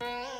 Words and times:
Bye. 0.00 0.37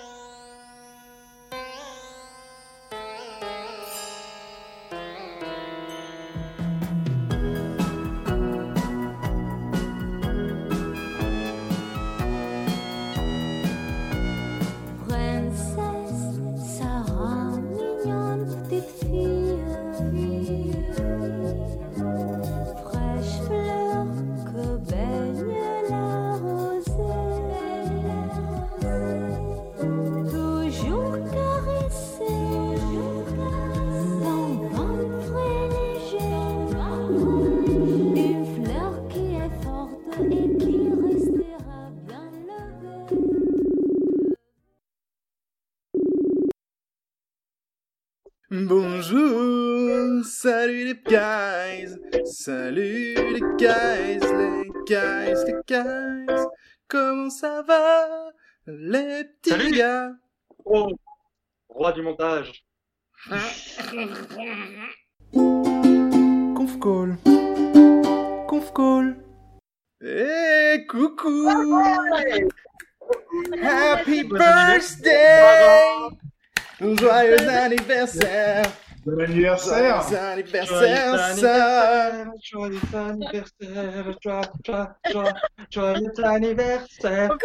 Les 50.89 50.95
guys, 51.07 51.99
salut 52.25 53.15
les 53.15 53.41
guys, 53.59 54.21
les 54.21 54.71
guys, 54.87 55.45
les 55.47 55.55
guys, 55.67 56.47
comment 56.89 57.29
ça 57.29 57.61
va, 57.63 58.31
les 58.67 59.25
petits 59.25 59.51
Salut. 59.51 59.77
gars? 59.77 60.13
Oh, 60.65 60.89
roi 61.69 61.93
du 61.93 62.01
montage. 62.01 62.65
Conf 66.57 66.79
call, 66.81 67.19
conf 68.49 68.73
call, 68.73 69.17
Eh 70.03 70.87
coucou, 70.89 71.49
happy 73.63 74.23
Bon 74.25 74.39
birthday, 74.39 76.09
joyeux 76.81 77.49
anniversaire, 77.49 78.65
Bon 79.09 79.21
anniversaire 79.21 80.03
joyeux 80.03 80.19
anniversaire. 80.19 80.67
Joyeux 82.43 82.79
anniversaire, 83.09 84.95
joyeux, 85.71 86.25
anniversaire. 86.25 87.39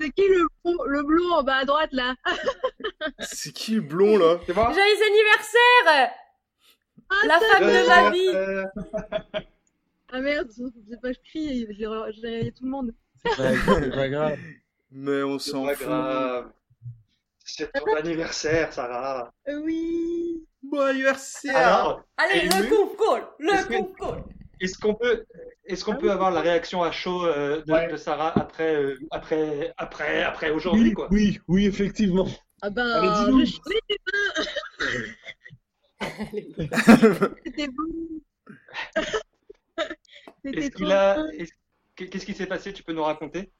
C'est 0.00 0.10
qui 0.10 0.22
le 0.22 0.46
blond, 0.64 0.82
le 0.86 1.02
blond 1.02 1.34
en 1.34 1.42
bas 1.42 1.56
à 1.56 1.64
droite 1.66 1.92
là? 1.92 2.14
C'est 3.18 3.52
qui 3.52 3.74
le 3.74 3.82
blond 3.82 4.16
là? 4.16 4.38
C'est 4.46 4.54
moi 4.54 4.72
Joyeux 4.72 5.02
anniversaire 5.10 6.12
La 7.26 7.38
femme 7.40 7.66
de 7.66 7.86
ma 7.86 8.10
vie 8.10 9.44
Ah 10.12 10.20
merde, 10.20 10.48
j'ai 10.88 10.96
pas 10.96 11.12
crié, 11.12 11.66
j'ai 11.70 11.76
j'ai 11.76 12.26
réveillé 12.26 12.52
tout 12.52 12.64
le 12.64 12.70
monde. 12.70 12.94
C'est 13.36 13.90
pas 13.90 14.08
grave. 14.08 14.38
Mais 14.90 15.22
on 15.22 15.38
s'en 15.38 15.66
fout. 15.66 15.86
grave. 15.86 16.50
C'est 17.56 17.70
ton 17.72 17.94
anniversaire, 17.96 18.72
Sarah. 18.72 19.32
Euh, 19.48 19.60
oui. 19.64 20.44
Bon 20.62 20.80
anniversaire 20.80 21.56
Alors, 21.56 22.02
Allez, 22.16 22.42
le 22.44 22.68
conf 22.68 22.96
call 22.96 23.22
Est-ce 23.48 23.62
Le 23.62 23.68
que- 23.68 23.74
conf 23.82 23.96
call 23.98 24.24
est-ce 24.62 24.76
qu'on 24.78 24.94
peut, 24.94 25.24
est-ce 25.64 25.82
qu'on 25.86 25.96
peut 25.96 26.10
avoir 26.10 26.30
la 26.30 26.42
réaction 26.42 26.82
à 26.82 26.90
chaud 26.92 27.24
euh, 27.24 27.62
de, 27.62 27.72
Ouais. 27.72 27.88
de 27.90 27.96
Sarah 27.96 28.38
après, 28.38 28.74
euh, 28.76 28.98
après, 29.10 29.72
après, 29.78 30.22
après 30.22 30.50
aujourd'hui, 30.50 30.88
Oui, 30.88 30.92
quoi? 30.92 31.08
oui, 31.10 31.40
oui, 31.48 31.64
effectivement. 31.66 32.26
Ah 32.60 32.68
ben, 32.68 32.86
Allez, 32.86 33.08
dis-nous. 33.24 33.46
je 33.46 33.58
oui, 33.66 33.80
c'était 37.46 37.68
bon. 37.68 38.20
C'était 40.44 40.58
Est-ce 40.58 40.68
trop 40.70 40.76
qu'il 40.84 40.92
a, 40.92 41.14
bien. 41.14 41.28
est-ce- 41.38 41.52
qu'est-ce 41.96 42.26
qui 42.26 42.34
s'est 42.34 42.46
passé? 42.46 42.74
Tu 42.74 42.82
peux 42.82 42.92
nous 42.92 43.02
raconter? 43.02 43.50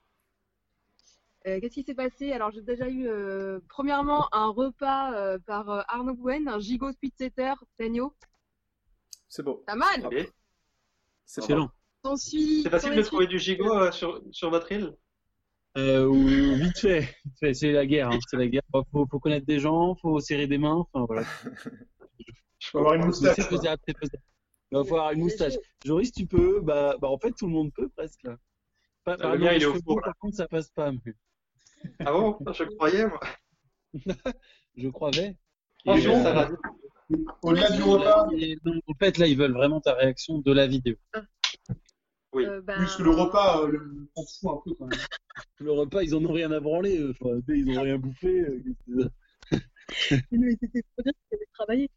Euh, 1.47 1.59
Qu'est-ce 1.59 1.73
qui 1.73 1.83
s'est 1.83 1.95
passé? 1.95 2.31
Alors 2.33 2.51
j'ai 2.51 2.61
déjà 2.61 2.87
eu 2.87 3.07
euh, 3.07 3.59
premièrement 3.67 4.27
un 4.33 4.49
repas 4.49 5.13
euh, 5.15 5.39
par 5.39 5.69
euh, 5.69 5.81
Arnaud 5.87 6.13
Gouen, 6.13 6.47
un 6.47 6.59
gigot 6.59 6.91
spitzetter 6.91 7.53
d'agneau. 7.79 8.13
C'est 9.27 9.43
beau, 9.43 9.63
Pas 9.65 9.75
mal. 9.75 9.87
C'est 11.25 11.41
bon. 11.41 11.45
Excellent. 11.45 11.71
Ensuite, 12.03 12.63
C'est 12.63 12.69
facile 12.69 12.95
de 12.95 13.01
trouver 13.01 13.27
du 13.27 13.39
gigot 13.39 13.73
euh, 13.75 13.91
sur, 13.91 14.21
sur 14.31 14.49
votre 14.49 14.71
île? 14.71 14.95
Euh, 15.77 16.05
ou- 16.05 16.55
vite 16.57 16.77
fait, 16.79 17.15
c'est 17.53 17.71
la 17.71 17.85
guerre, 17.85 18.09
hein, 18.11 18.19
c'est 18.29 18.35
la 18.37 18.47
guerre. 18.47 18.63
Faut, 18.91 19.05
faut 19.09 19.19
connaître 19.19 19.45
des 19.45 19.59
gens, 19.59 19.95
faut 19.95 20.19
serrer 20.19 20.45
des 20.47 20.57
mains, 20.57 20.85
enfin 20.91 21.05
voilà. 21.05 21.23
Faut 22.63 22.77
avoir 22.79 22.93
une 22.93 23.05
moustache. 23.05 23.35
C'est 23.35 23.43
faisable, 23.43 23.81
c'est 23.87 23.97
faisable. 23.97 24.23
Il 24.71 24.77
va 24.77 24.83
falloir 24.83 25.11
une 25.11 25.21
moustache. 25.21 25.53
Joris, 25.83 26.11
tu 26.11 26.27
peux? 26.27 26.61
Bah, 26.61 26.95
bah 27.01 27.07
en 27.09 27.17
fait, 27.17 27.31
tout 27.31 27.47
le 27.47 27.53
monde 27.53 27.73
peut 27.73 27.89
presque 27.89 28.21
là. 28.23 28.37
Pas, 29.03 29.17
Ah, 29.19 29.35
les 29.35 29.55
il 29.55 29.63
est 29.63 29.65
au 29.65 29.73
four, 29.81 29.95
là. 29.99 30.03
Par 30.05 30.17
contre, 30.19 30.35
ça 30.35 30.47
passe 30.47 30.69
pas. 30.69 30.91
mais 30.91 30.99
Ah 31.99 32.11
bon? 32.11 32.37
Je 32.53 32.63
croyais, 32.75 33.05
moi. 33.07 33.19
Je 34.75 34.87
croyais. 34.89 35.35
Au-delà 35.85 37.69
du 37.69 37.83
repas, 37.83 38.27
et 38.37 38.55
donc, 38.63 38.81
en 38.87 38.93
fait, 38.93 39.17
là, 39.17 39.27
ils 39.27 39.37
veulent 39.37 39.53
vraiment 39.53 39.81
ta 39.81 39.93
réaction 39.95 40.39
de 40.39 40.51
la 40.51 40.67
vidéo. 40.67 40.95
Oui. 42.33 42.45
euh, 42.45 42.61
bah, 42.61 42.75
plus 42.77 42.95
que 42.95 43.03
le 43.03 43.09
repas, 43.11 43.61
euh, 43.63 43.67
le- 43.67 44.07
on 44.15 44.23
fout 44.25 44.51
un 44.51 44.61
peu 44.63 44.73
quand 44.75 44.85
même. 44.87 44.99
Le 45.59 45.71
repas, 45.71 46.01
ils 46.03 46.15
en 46.15 46.23
ont 46.25 46.31
rien 46.31 46.51
à 46.51 46.59
branler. 46.59 47.03
Enfin, 47.11 47.39
ils 47.49 47.69
ont 47.77 47.81
rien 47.81 47.97
bouffé. 47.97 48.41
euh, 48.41 49.09
Mais 50.31 50.57
c'était 50.59 50.81
trop 50.81 51.03
bien, 51.03 51.13
j'avais 51.31 51.45
travaillé. 51.53 51.89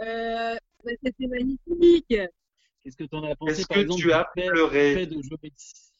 Euh, 0.00 0.56
bah, 0.84 0.92
c'était 1.04 1.26
magnifique. 1.26 2.06
Qu'est-ce 2.82 2.96
que 2.96 3.04
t'en 3.04 3.22
as 3.24 3.36
pensé 3.36 3.60
Est-ce 3.60 3.66
que 3.66 3.78
exemple 3.80 4.00
tu 4.02 4.12
as 4.12 4.24
pleuré? 4.34 4.94
fait 4.94 5.06
de 5.06 5.20
Joris 5.22 5.92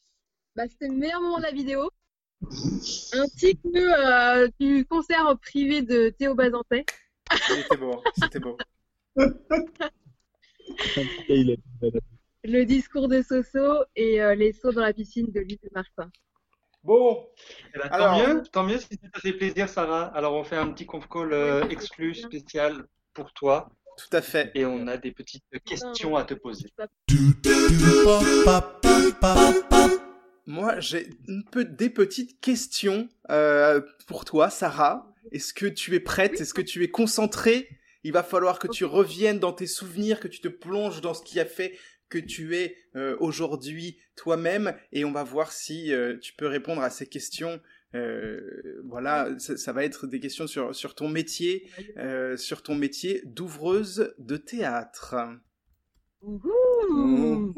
Bah, 0.55 0.63
c'était 0.67 0.87
le 0.87 0.95
meilleur 0.95 1.21
moment 1.21 1.37
de 1.37 1.43
la 1.43 1.51
vidéo. 1.51 1.89
Ainsi 3.13 3.55
que 3.57 3.69
euh, 4.43 4.47
du 4.59 4.85
concert 4.85 5.37
privé 5.41 5.81
de 5.81 6.09
Théo 6.09 6.35
Bazantais. 6.35 6.85
C'était 7.47 7.77
beau, 7.77 8.03
c'était 8.15 8.39
beau. 8.39 8.57
Le 12.45 12.63
discours 12.65 13.07
de 13.07 13.21
Soso 13.21 13.83
et 13.95 14.21
euh, 14.21 14.35
les 14.35 14.51
sauts 14.53 14.71
dans 14.71 14.81
la 14.81 14.93
piscine 14.93 15.31
de 15.31 15.39
Louis 15.39 15.59
de 15.63 15.69
Martin. 15.73 16.09
Bon, 16.83 17.29
Eh 17.73 17.79
ben, 17.79 17.87
Alors- 17.91 18.17
tant 18.17 18.27
mieux, 18.27 18.43
tant 18.51 18.63
mieux 18.63 18.77
si 18.77 18.99
ça 19.01 19.19
fait 19.21 19.33
plaisir, 19.33 19.69
Sarah. 19.69 20.07
Alors, 20.07 20.33
on 20.33 20.43
fait 20.43 20.57
un 20.57 20.69
petit 20.71 20.85
conf 20.85 21.07
call 21.07 21.31
euh, 21.31 21.67
exclu 21.69 22.13
spécial 22.13 22.85
pour 23.13 23.31
toi 23.33 23.69
tout 23.95 24.17
à 24.17 24.21
fait. 24.21 24.51
et 24.55 24.65
on 24.65 24.87
a 24.87 24.97
des 24.97 25.11
petites 25.11 25.43
questions 25.65 26.15
à 26.15 26.23
te 26.23 26.33
poser. 26.33 26.67
Moi, 30.45 30.79
j'ai 30.79 31.09
peu 31.51 31.65
des 31.65 31.89
petites 31.89 32.39
questions 32.41 33.09
euh, 33.29 33.81
pour 34.07 34.25
toi, 34.25 34.49
Sarah. 34.49 35.09
Est-ce 35.31 35.53
que 35.53 35.65
tu 35.65 35.95
es 35.95 35.99
prête? 35.99 36.39
Est-ce 36.41 36.53
que 36.53 36.61
tu 36.61 36.83
es 36.83 36.89
concentrée? 36.89 37.69
Il 38.03 38.11
va 38.11 38.23
falloir 38.23 38.59
que 38.59 38.67
tu 38.67 38.83
reviennes 38.83 39.39
dans 39.39 39.53
tes 39.53 39.67
souvenirs, 39.67 40.19
que 40.19 40.27
tu 40.27 40.41
te 40.41 40.49
plonges 40.49 40.99
dans 40.99 41.13
ce 41.13 41.23
qui 41.23 41.39
a 41.39 41.45
fait 41.45 41.77
que 42.09 42.17
tu 42.19 42.55
es 42.55 42.77
euh, 42.95 43.15
aujourd'hui 43.19 43.97
toi-même, 44.15 44.75
et 44.91 45.03
on 45.03 45.11
va 45.11 45.23
voir 45.23 45.51
si 45.51 45.91
euh, 45.91 46.17
tu 46.19 46.33
peux 46.33 46.45
répondre 46.45 46.81
à 46.81 46.91
ces 46.91 47.07
questions. 47.07 47.59
Euh, 47.95 48.81
voilà, 48.85 49.29
ça, 49.39 49.57
ça 49.57 49.73
va 49.73 49.83
être 49.83 50.05
des 50.05 50.19
questions 50.19 50.45
sur, 50.45 50.75
sur 50.75 50.93
ton 50.93 51.09
métier, 51.09 51.69
euh, 51.97 52.37
sur 52.37 52.61
ton 52.61 52.75
métier 52.75 53.21
d'ouvreuse 53.25 54.13
de 54.19 54.37
théâtre. 54.37 55.15
Mmh. 56.25 57.53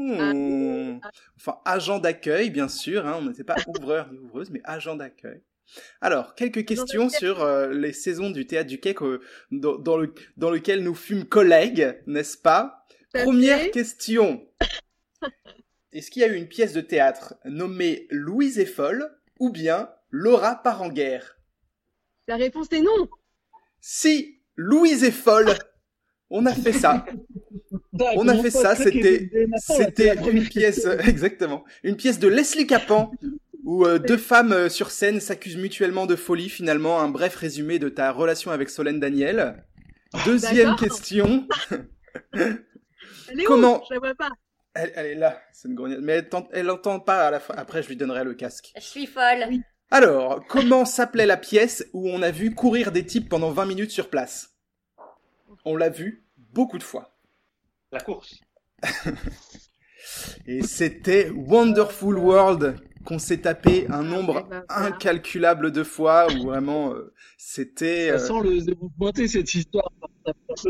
Enfin, 1.37 1.59
agent 1.65 1.99
d'accueil, 1.99 2.49
bien 2.49 2.67
sûr. 2.67 3.05
Hein, 3.05 3.17
on 3.19 3.25
n'était 3.25 3.43
pas 3.43 3.57
ouvreur 3.67 4.11
ni 4.11 4.19
ouvreuse, 4.19 4.49
mais 4.49 4.61
agent 4.63 4.95
d'accueil. 4.95 5.41
Alors, 6.01 6.35
quelques 6.35 6.66
questions 6.66 7.09
sur 7.09 7.41
euh, 7.41 7.73
les 7.73 7.93
saisons 7.93 8.29
du 8.29 8.45
théâtre 8.47 8.69
du 8.69 8.79
Quai 8.79 8.95
dans, 9.51 9.78
dans 9.78 9.97
le, 9.97 10.13
dans 10.37 10.49
lequel 10.49 10.84
nous 10.84 10.95
fûmes 10.95 11.25
collègues, 11.25 12.01
n'est-ce 12.07 12.37
pas? 12.37 12.85
Première 13.13 13.72
question. 13.72 14.47
Est-ce 15.91 16.11
qu'il 16.11 16.22
y 16.22 16.25
a 16.25 16.28
eu 16.28 16.35
une 16.35 16.47
pièce 16.47 16.73
de 16.73 16.81
théâtre 16.81 17.35
nommée 17.45 18.07
Louise 18.11 18.59
est 18.59 18.66
folle 18.66 19.09
ou 19.40 19.49
bien 19.49 19.90
Laura 20.09 20.61
part 20.61 20.81
en 20.81 20.90
guerre? 20.90 21.40
La 22.28 22.35
réponse 22.35 22.67
est 22.72 22.81
non. 22.81 23.07
Si 23.79 24.41
Louise 24.55 25.03
est 25.03 25.11
folle, 25.11 25.53
on 26.29 26.45
a 26.45 26.53
fait 26.53 26.73
ça. 26.73 27.05
On 28.17 28.27
a 28.27 28.35
fait 28.37 28.51
ça, 28.51 28.75
c'était 28.75 29.29
c'était 29.57 30.16
une 30.29 30.43
pièce 30.43 30.85
exactement, 31.07 31.63
une 31.83 31.95
pièce 31.95 32.19
de 32.19 32.27
Leslie 32.27 32.67
Capan 32.67 33.11
où 33.63 33.85
euh, 33.85 33.99
deux 34.07 34.17
femmes 34.17 34.51
euh, 34.51 34.69
sur 34.69 34.91
scène 34.91 35.19
s'accusent 35.22 35.55
mutuellement 35.57 36.05
de 36.05 36.16
folie. 36.17 36.49
Finalement, 36.49 36.99
un 36.99 37.07
bref 37.09 37.35
résumé 37.35 37.79
de 37.79 37.87
ta 37.89 38.11
relation 38.11 38.51
avec 38.51 38.69
Solène 38.69 38.99
Daniel. 38.99 39.63
Deuxième 40.25 40.72
D'accord. 40.72 40.79
question. 40.79 41.47
Elle 42.33 43.39
est 43.39 43.43
Comment- 43.43 43.79
où 43.81 43.83
Je 43.89 43.93
la 43.93 43.99
vois 43.99 44.16
pas. 44.16 44.29
Elle, 44.73 44.91
elle 44.95 45.05
est 45.05 45.16
là, 45.16 45.41
c'est 45.53 45.69
une 45.69 45.75
grognade. 45.75 45.99
Mais 46.01 46.13
elle, 46.13 46.29
t'ent- 46.29 46.49
elle 46.51 46.69
entend 46.69 46.99
pas 46.99 47.28
à 47.28 47.31
la 47.31 47.39
fin. 47.39 47.53
Après, 47.57 47.81
je 47.81 47.87
lui 47.87 47.95
donnerai 47.95 48.23
le 48.25 48.33
casque. 48.33 48.73
Je 48.75 48.81
suis 48.83 49.05
folle. 49.05 49.45
Oui. 49.49 49.61
Alors, 49.89 50.43
comment 50.49 50.83
s'appelait 50.83 51.25
la 51.25 51.37
pièce 51.37 51.85
où 51.93 52.09
on 52.09 52.21
a 52.21 52.31
vu 52.31 52.53
courir 52.53 52.91
des 52.91 53.05
types 53.05 53.29
pendant 53.29 53.51
20 53.51 53.66
minutes 53.67 53.91
sur 53.91 54.09
place? 54.09 54.54
On 55.66 55.76
l'a 55.76 55.90
vu 55.90 56.26
beaucoup 56.38 56.78
de 56.78 56.84
fois. 56.84 57.17
La 57.91 58.00
course. 58.00 58.40
Et 60.47 60.62
c'était 60.62 61.29
Wonderful 61.29 62.17
World 62.17 62.76
qu'on 63.06 63.20
s'est 63.20 63.41
tapé 63.41 63.88
un 63.90 64.00
Ah, 64.00 64.03
nombre 64.03 64.47
incalculable 64.70 65.72
de 65.72 65.84
fois 65.84 66.28
où 66.32 66.47
vraiment 66.47 66.94
euh, 66.94 67.14
c'était 67.38 68.09
Ça 68.09 68.34
euh, 68.34 68.44
sent 68.44 69.14
le 69.14 69.28
cette 69.28 69.53
histoire. 69.53 69.91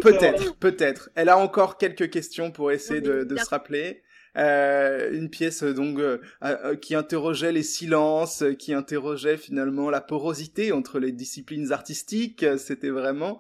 Peut-être 0.02 0.56
peut-être. 0.58 1.10
Elle 1.16 1.30
a 1.30 1.38
encore 1.38 1.78
quelques 1.78 2.10
questions 2.10 2.52
pour 2.52 2.72
essayer 2.72 3.02
de, 3.02 3.38
se 3.38 3.50
rappeler. 3.50 4.04
Euh, 4.38 5.14
une 5.14 5.30
pièce 5.30 5.64
euh, 5.64 5.74
donc 5.74 5.98
euh, 5.98 6.20
euh, 6.44 6.76
qui 6.76 6.94
interrogeait 6.94 7.54
les 7.54 7.64
silences, 7.64 8.44
qui 8.60 8.74
interrogeait 8.74 9.38
finalement 9.38 9.90
la 9.90 10.02
porosité 10.02 10.74
entre 10.74 11.00
les 11.00 11.14
disciplines 11.14 11.72
artistiques. 11.72 12.46
C'était 12.58 12.90
vraiment 12.90 13.40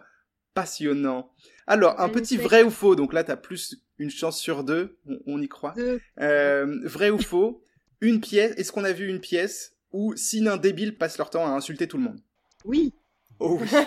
passionnant. 0.55 1.31
Alors 1.67 1.99
un 2.01 2.09
petit 2.09 2.37
vrai 2.37 2.63
ou 2.63 2.71
faux. 2.71 2.95
Donc 2.95 3.13
là 3.13 3.23
t'as 3.23 3.35
plus 3.35 3.75
une 3.99 4.09
chance 4.09 4.39
sur 4.39 4.63
deux. 4.63 4.97
On, 5.07 5.19
on 5.27 5.41
y 5.41 5.47
croit. 5.47 5.75
Euh, 6.19 6.79
vrai 6.83 7.11
ou 7.11 7.19
faux 7.19 7.61
Une 8.01 8.19
pièce. 8.19 8.53
Est-ce 8.57 8.71
qu'on 8.71 8.83
a 8.83 8.91
vu 8.91 9.07
une 9.07 9.19
pièce 9.19 9.75
où 9.91 10.15
Sine 10.15 10.57
débile 10.57 10.97
passe 10.97 11.19
leur 11.19 11.29
temps 11.29 11.45
à 11.45 11.51
insulter 11.51 11.87
tout 11.87 11.97
le 11.97 12.03
monde? 12.03 12.19
Oui. 12.63 12.93
Oh 13.39 13.59
oui. 13.61 13.67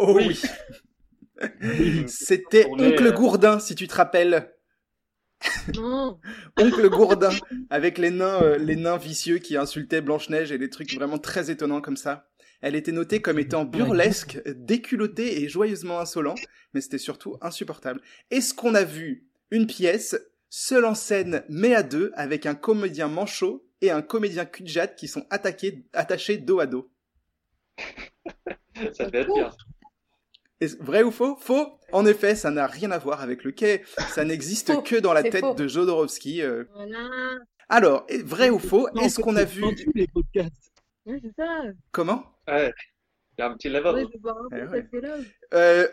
Oh 0.00 0.12
oui. 0.14 0.40
Oui. 1.60 2.04
C'était 2.06 2.66
Oncle 2.66 3.06
euh, 3.06 3.10
Gourdin, 3.10 3.58
si 3.58 3.74
tu 3.74 3.88
te 3.88 3.94
rappelles. 3.96 4.54
Non. 5.74 6.20
Oncle 6.56 6.88
Gourdin, 6.88 7.30
avec 7.68 7.98
les 7.98 8.10
nains, 8.10 8.40
euh, 8.42 8.58
les 8.58 8.76
nains 8.76 8.96
vicieux 8.96 9.38
qui 9.38 9.56
insultaient 9.56 10.00
Blanche-Neige 10.00 10.52
et 10.52 10.58
des 10.58 10.70
trucs 10.70 10.94
vraiment 10.94 11.18
très 11.18 11.50
étonnants 11.50 11.80
comme 11.80 11.96
ça. 11.96 12.28
Elle 12.60 12.74
était 12.74 12.92
notée 12.92 13.22
comme 13.22 13.38
étant 13.38 13.64
burlesque, 13.64 14.40
déculottée 14.46 15.42
et 15.42 15.48
joyeusement 15.48 16.00
insolent, 16.00 16.34
mais 16.74 16.80
c'était 16.80 16.98
surtout 16.98 17.36
insupportable. 17.40 18.00
Est-ce 18.30 18.52
qu'on 18.52 18.74
a 18.74 18.84
vu 18.84 19.26
une 19.50 19.66
pièce, 19.66 20.16
seule 20.50 20.84
en 20.84 20.94
scène 20.94 21.44
mais 21.48 21.74
à 21.74 21.82
deux, 21.82 22.10
avec 22.14 22.46
un 22.46 22.54
comédien 22.54 23.08
manchot 23.08 23.64
et 23.80 23.90
un 23.90 24.02
comédien 24.02 24.44
cul 24.44 24.64
qui 24.96 25.06
sont 25.08 25.24
attaqués, 25.30 25.84
attachés 25.92 26.38
dos 26.38 26.58
à 26.58 26.66
dos 26.66 26.90
Ça 28.92 29.06
devait 29.06 29.20
être 29.20 29.34
bien. 29.34 29.50
Vrai 30.80 31.04
ou 31.04 31.12
faux? 31.12 31.36
Faux 31.36 31.78
En 31.92 32.04
effet, 32.04 32.34
ça 32.34 32.50
n'a 32.50 32.66
rien 32.66 32.90
à 32.90 32.98
voir 32.98 33.20
avec 33.22 33.44
le 33.44 33.52
quai. 33.52 33.84
Ça 34.08 34.24
n'existe 34.24 34.82
que 34.82 34.96
dans 34.96 35.12
la 35.12 35.22
tête 35.22 35.40
faux. 35.40 35.54
de 35.54 35.68
Jodorowsky. 35.68 36.42
euh. 36.42 36.64
Voilà. 36.74 37.08
Alors, 37.68 38.06
vrai 38.24 38.50
ou 38.50 38.58
faux? 38.58 38.88
Est-ce 39.00 39.20
qu'on 39.20 39.36
a 39.36 39.44
vu 39.44 39.64
les 39.94 40.08
podcasts. 40.08 40.72
Ça. 41.36 41.62
Comment? 41.92 42.24
Ouais. 42.48 42.72
Il 43.36 43.42
y 43.42 43.44
a 43.44 43.50
un 43.50 43.54
petit 43.56 43.68
level. 43.68 43.94
un 43.94 44.08
Eh 44.52 44.80
peu, 44.90 45.00
ouais. 45.00 45.24
Euh, 45.54 45.86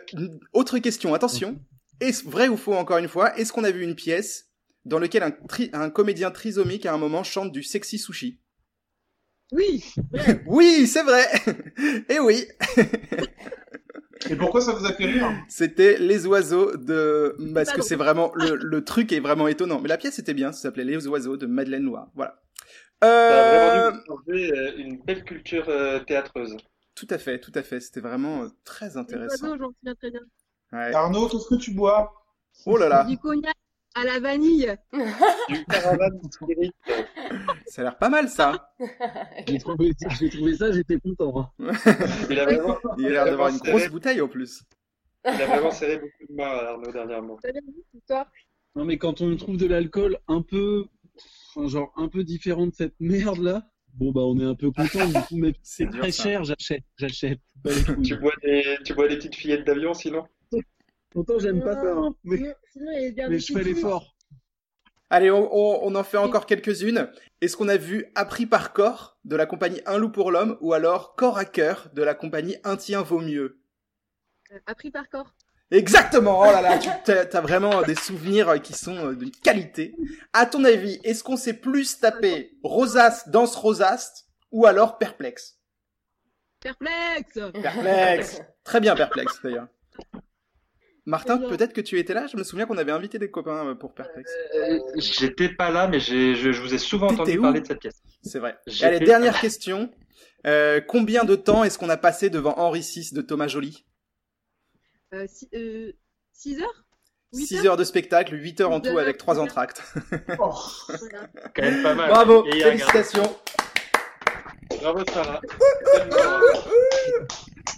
Autre 0.52 0.78
question, 0.78 1.14
attention. 1.14 1.60
Est-ce 2.00 2.28
vrai 2.28 2.48
ou 2.48 2.56
faux 2.56 2.74
encore 2.74 2.98
une 2.98 3.08
fois 3.08 3.36
Est-ce 3.38 3.52
qu'on 3.52 3.64
a 3.64 3.70
vu 3.70 3.82
une 3.82 3.94
pièce 3.94 4.50
dans 4.84 4.98
laquelle 4.98 5.22
un, 5.22 5.30
tri- 5.30 5.70
un 5.72 5.90
comédien 5.90 6.30
trisomique 6.30 6.86
à 6.86 6.92
un 6.92 6.98
moment 6.98 7.22
chante 7.24 7.52
du 7.52 7.62
sexy 7.62 7.98
sushi? 7.98 8.40
Oui. 9.52 9.84
Oui, 10.46 10.86
c'est 10.88 11.02
vrai 11.04 11.24
Et 12.08 12.18
oui, 12.18 12.46
Et 14.28 14.34
pourquoi 14.34 14.60
ça 14.60 14.72
vous 14.72 14.84
a 14.84 14.92
fait 14.92 15.04
rire? 15.06 15.30
C'était 15.48 15.98
Les 15.98 16.26
Oiseaux 16.26 16.76
de... 16.76 17.36
Parce 17.54 17.72
que 17.72 17.82
c'est 17.82 17.96
vraiment... 17.96 18.32
Le, 18.34 18.56
le 18.56 18.84
truc 18.84 19.12
est 19.12 19.20
vraiment 19.20 19.46
étonnant. 19.46 19.80
Mais 19.80 19.88
la 19.88 19.98
pièce 19.98 20.18
était 20.18 20.34
bien, 20.34 20.50
ça 20.52 20.62
s'appelait 20.62 20.84
Les 20.84 21.06
Oiseaux 21.06 21.36
de 21.36 21.46
Madeleine 21.46 21.84
Noir. 21.84 22.08
Voilà. 22.14 22.42
Ça 23.02 23.08
a 23.08 23.88
Euh... 23.88 23.90
vraiment 23.90 24.20
dû 24.26 24.52
euh, 24.52 24.76
une 24.78 24.98
belle 25.02 25.24
culture 25.24 25.68
euh, 25.68 26.00
théâtreuse. 26.00 26.56
Tout 26.94 27.06
à 27.10 27.18
fait, 27.18 27.38
tout 27.40 27.52
à 27.54 27.62
fait. 27.62 27.80
C'était 27.80 28.00
vraiment 28.00 28.44
euh, 28.44 28.48
très 28.64 28.96
intéressant. 28.96 29.48
oiseaux, 29.50 29.72
j'en 29.84 29.94
très 29.94 30.10
bien. 30.10 30.20
Ouais. 30.72 30.94
Arnaud, 30.94 31.28
qu'est-ce 31.28 31.48
que 31.48 31.54
tu 31.60 31.72
bois? 31.72 32.12
Oh 32.64 32.76
là 32.78 32.88
là, 32.88 33.04
Du 33.04 33.18
cognac 33.18 33.54
à 33.94 34.04
la 34.04 34.18
vanille. 34.18 34.74
Du 35.48 35.64
caravane 35.66 36.18
spirit. 36.30 36.72
ça 37.66 37.82
a 37.82 37.84
l'air 37.84 37.98
pas 37.98 38.08
mal 38.08 38.28
ça. 38.28 38.72
J'ai 39.46 39.58
trouvé, 39.58 39.92
j'ai 40.18 40.30
trouvé 40.30 40.56
ça, 40.56 40.72
j'étais 40.72 40.98
content. 40.98 41.52
hein. 41.58 41.72
Il 42.30 42.40
a 42.40 42.44
vraiment, 42.46 42.78
Il 42.98 43.06
a 43.06 43.10
l'air 43.10 43.24
d'avoir 43.26 43.48
une 43.50 43.58
grosse 43.58 43.88
bouteille 43.88 44.20
en 44.22 44.28
plus. 44.28 44.62
il 45.24 45.30
a 45.42 45.46
vraiment 45.46 45.70
serré 45.70 45.98
beaucoup 45.98 46.26
de 46.28 46.34
mains 46.34 46.48
à 46.48 46.70
Arnaud 46.70 46.92
dernièrement. 46.92 47.38
Non, 48.74 48.84
mais 48.84 48.98
quand 48.98 49.20
on 49.20 49.36
trouve 49.36 49.56
de 49.56 49.66
l'alcool 49.66 50.18
un 50.28 50.42
peu, 50.42 50.86
genre 51.66 51.92
un 51.96 52.08
peu 52.08 52.24
différent 52.24 52.66
de 52.66 52.74
cette 52.74 52.94
merde 53.00 53.38
là, 53.38 53.68
bon 53.94 54.12
bah 54.12 54.20
on 54.22 54.38
est 54.38 54.44
un 54.44 54.54
peu 54.54 54.70
content. 54.70 55.06
Du 55.06 55.20
coup, 55.26 55.36
mais 55.36 55.52
C'est 55.62 55.88
très 55.90 56.12
ça. 56.12 56.22
cher, 56.24 56.44
j'achète, 56.44 56.84
j'achète. 56.96 57.40
Tu 58.04 58.16
bois 58.16 58.32
des, 58.42 58.62
tu 58.84 58.94
bois 58.94 59.08
des 59.08 59.16
petites 59.16 59.34
fillettes 59.36 59.64
d'avion 59.66 59.94
sinon? 59.94 60.24
Pourtant 61.10 61.38
j'aime 61.38 61.62
pas 61.62 61.74
ça, 61.74 61.92
hein, 61.94 62.14
mais, 62.24 62.36
sinon, 62.72 62.90
je 63.30 63.52
fais 63.52 63.64
l'effort. 63.64 64.14
Allez, 65.08 65.30
on, 65.30 65.48
on- 65.54 65.80
on 65.86 65.94
en 65.94 66.04
fait 66.04 66.16
encore 66.18 66.46
quelques-unes. 66.46 67.08
Est-ce 67.40 67.56
qu'on 67.56 67.68
a 67.68 67.76
vu 67.76 68.06
Appris 68.16 68.44
par 68.44 68.72
corps 68.72 69.18
de 69.24 69.36
la 69.36 69.46
compagnie 69.46 69.80
Un 69.86 69.98
loup 69.98 70.10
pour 70.10 70.30
l'homme 70.32 70.58
ou 70.60 70.72
alors 70.74 71.14
Corps 71.14 71.38
à 71.38 71.44
cœur 71.44 71.88
de 71.94 72.02
la 72.02 72.14
compagnie 72.14 72.56
Un 72.64 72.76
tien 72.76 73.02
vaut 73.02 73.20
mieux? 73.20 73.60
Euh, 74.52 74.58
Appris 74.66 74.90
par 74.90 75.08
corps. 75.08 75.32
Exactement, 75.70 76.40
oh 76.40 76.44
là 76.44 76.60
là, 76.62 76.78
tu 76.78 76.88
t'as, 77.04 77.24
t'as 77.24 77.40
vraiment 77.40 77.82
des 77.82 77.96
souvenirs 77.96 78.62
qui 78.62 78.72
sont 78.72 78.96
euh, 78.96 79.14
de 79.16 79.26
qualité. 79.42 79.96
À 80.32 80.46
ton 80.46 80.62
avis, 80.64 81.00
est-ce 81.02 81.24
qu'on 81.24 81.36
s'est 81.36 81.54
plus 81.54 81.98
tapé 81.98 82.52
Rosace, 82.62 83.28
danse 83.28 83.56
Rosaste 83.56 84.26
ou 84.52 84.66
alors 84.66 84.96
Perplexe 84.98 85.58
Perplexe. 86.60 87.38
Perplexe 87.62 88.42
Très 88.64 88.80
bien 88.80 88.94
Perplexe 88.94 89.40
d'ailleurs. 89.42 89.68
Martin, 91.04 91.38
peut-être 91.38 91.72
que 91.72 91.80
tu 91.80 91.98
étais 91.98 92.14
là 92.14 92.26
Je 92.26 92.36
me 92.36 92.42
souviens 92.42 92.66
qu'on 92.66 92.78
avait 92.78 92.92
invité 92.92 93.18
des 93.18 93.30
copains 93.30 93.68
euh, 93.68 93.74
pour 93.74 93.94
Perplexe. 93.94 94.30
Euh, 94.56 94.78
J'étais 94.96 95.48
pas 95.48 95.70
là, 95.70 95.86
mais 95.86 96.00
j'ai, 96.00 96.34
je, 96.34 96.50
je 96.50 96.60
vous 96.60 96.74
ai 96.74 96.78
souvent 96.78 97.08
T'étais 97.08 97.22
entendu 97.22 97.40
parler 97.40 97.60
de 97.60 97.66
cette 97.66 97.78
pièce. 97.80 98.02
C'est 98.22 98.40
vrai. 98.40 98.56
Allez, 98.82 99.00
dernière 99.00 99.40
question. 99.40 99.90
Euh, 100.46 100.80
combien 100.80 101.24
de 101.24 101.36
temps 101.36 101.62
est-ce 101.64 101.78
qu'on 101.78 101.88
a 101.88 101.96
passé 101.96 102.30
devant 102.30 102.58
Henri 102.58 102.80
VI 102.80 103.10
de 103.12 103.20
Thomas 103.20 103.46
Joly? 103.46 103.85
Euh, 105.14 105.24
si- 105.28 105.48
euh, 105.54 105.92
6 106.32 106.60
heures? 106.60 106.84
8 107.32 107.46
6 107.46 107.66
heures? 107.66 107.76
de 107.76 107.84
spectacle, 107.84 108.34
8 108.34 108.60
heures 108.60 108.70
en 108.70 108.80
tout 108.80 108.88
heures, 108.90 108.98
avec 108.98 109.18
trois 109.18 109.34
huit 109.34 109.40
heures. 109.40 109.44
entractes. 109.46 109.82
Oh, 110.38 110.54
Voilà. 110.88 111.28
Quand 111.54 111.62
même 111.62 111.82
pas 111.82 111.94
mal. 111.94 112.10
Bravo, 112.10 112.46
Et 112.46 112.60
félicitations. 112.60 113.36
Bravo 114.80 115.04
Sarah. 115.12 115.40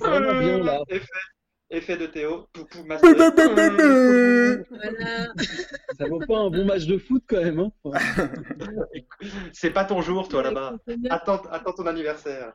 Vraiment 0.01 0.39
bien 0.39 0.59
là. 0.59 0.81
Effet, 0.89 1.07
effet 1.71 1.97
de 1.97 2.07
Théo. 2.07 2.47
Poupou. 2.53 2.85
Voilà. 2.87 2.99
Ça 5.99 6.07
vaut 6.07 6.21
pas 6.27 6.39
un 6.39 6.51
bon 6.51 6.65
match 6.65 6.87
de 6.87 6.99
foot 6.99 7.23
quand 7.29 7.43
même. 7.43 7.61
Hein. 7.61 7.73
C'est 9.53 9.71
pas 9.71 9.85
ton 9.85 10.01
jour, 10.03 10.29
toi, 10.29 10.43
là-bas. 10.43 10.77
Attends, 11.11 11.43
attends 11.51 11.73
ton 11.73 11.87
anniversaire. 11.87 12.53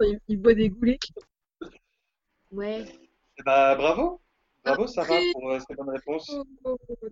Il, 0.00 0.20
il 0.28 0.36
boit 0.36 0.54
des 0.54 0.68
goulets. 0.68 0.98
Ouais. 2.50 2.84
Eh 3.38 3.42
Bah, 3.44 3.74
bravo. 3.76 4.20
Bravo, 4.64 4.84
Ah, 4.84 4.88
Sarah, 4.88 5.06
très- 5.08 5.32
pour 5.32 5.50
euh, 5.50 5.58
cette 5.60 5.76
bonne 5.76 5.90
réponse. 5.90 6.30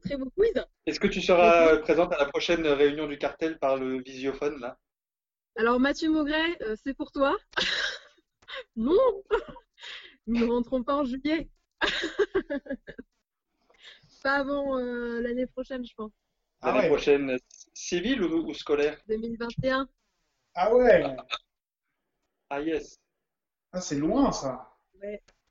Très 0.03 0.17
beau 0.17 0.31
quiz. 0.37 0.53
Est-ce 0.87 0.99
que 1.01 1.07
tu 1.07 1.21
seras 1.21 1.69
euh, 1.73 1.81
présente 1.81 2.13
à 2.13 2.19
la 2.19 2.27
prochaine 2.27 2.67
réunion 2.67 3.07
du 3.07 3.17
cartel 3.19 3.59
par 3.59 3.77
le 3.77 4.03
visiophone, 4.03 4.59
là? 4.61 4.77
Alors 5.57 5.79
Mathieu 5.79 6.11
Maugret, 6.11 6.57
euh, 6.63 6.75
c'est 6.83 6.95
pour 6.95 7.13
toi. 7.13 7.37
non. 8.77 9.23
Nous 10.27 10.47
ne 10.47 10.51
rentrons 10.51 10.83
pas 10.83 10.97
en 10.97 11.05
juillet. 11.05 11.49
pas 14.23 14.37
avant 14.37 14.79
euh, 14.79 15.21
l'année 15.21 15.47
prochaine, 15.47 15.85
je 15.87 15.95
pense. 15.95 16.13
Ah 16.63 16.69
L'année 16.69 16.81
ouais. 16.81 16.89
prochaine, 16.89 17.39
civile 17.75 18.23
ou, 18.23 18.49
ou 18.49 18.55
scolaire? 18.55 18.99
2021. 19.07 19.87
ah 20.55 20.75
ouais, 20.75 21.05
Ah, 22.49 22.61
yes. 22.61 22.99
ah, 23.73 23.81
c'est 23.81 23.97
loin 23.97 24.33
ça. 24.33 24.71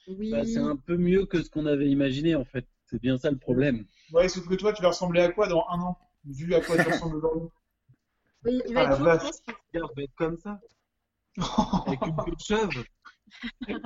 Oui. 0.08 0.32
bah, 0.32 0.46
c'est 0.46 0.60
un 0.60 0.76
peu 0.76 0.98
mieux 0.98 1.26
que 1.26 1.42
ce 1.42 1.50
qu'on 1.50 1.66
avait 1.66 1.90
imaginé 1.90 2.36
en 2.36 2.46
fait. 2.46 2.66
C'est 2.86 3.02
bien 3.02 3.18
ça 3.18 3.32
le 3.32 3.38
problème. 3.38 3.86
Ouais, 4.12 4.28
sauf 4.30 4.48
que 4.48 4.56
toi, 4.56 4.74
tu 4.74 4.82
vas 4.82 4.90
ressembler 4.90 5.22
à 5.22 5.32
quoi 5.32 5.48
dans 5.48 5.66
un 5.70 5.80
an 5.80 5.98
Vu 6.26 6.54
à 6.54 6.62
quoi 6.62 6.78
tu 6.78 6.88
ressembles 6.90 7.18
aujourd'hui? 7.18 7.50
Oui, 8.46 8.62
il 8.68 8.74
va 8.74 8.90
Ah, 8.92 9.20
être 9.98 10.16
comme 10.16 10.38
ça, 10.38 10.60
avec 11.88 12.02
une 12.06 12.16
queue 12.16 12.32
de 12.32 12.40
chèvre. 12.40 12.84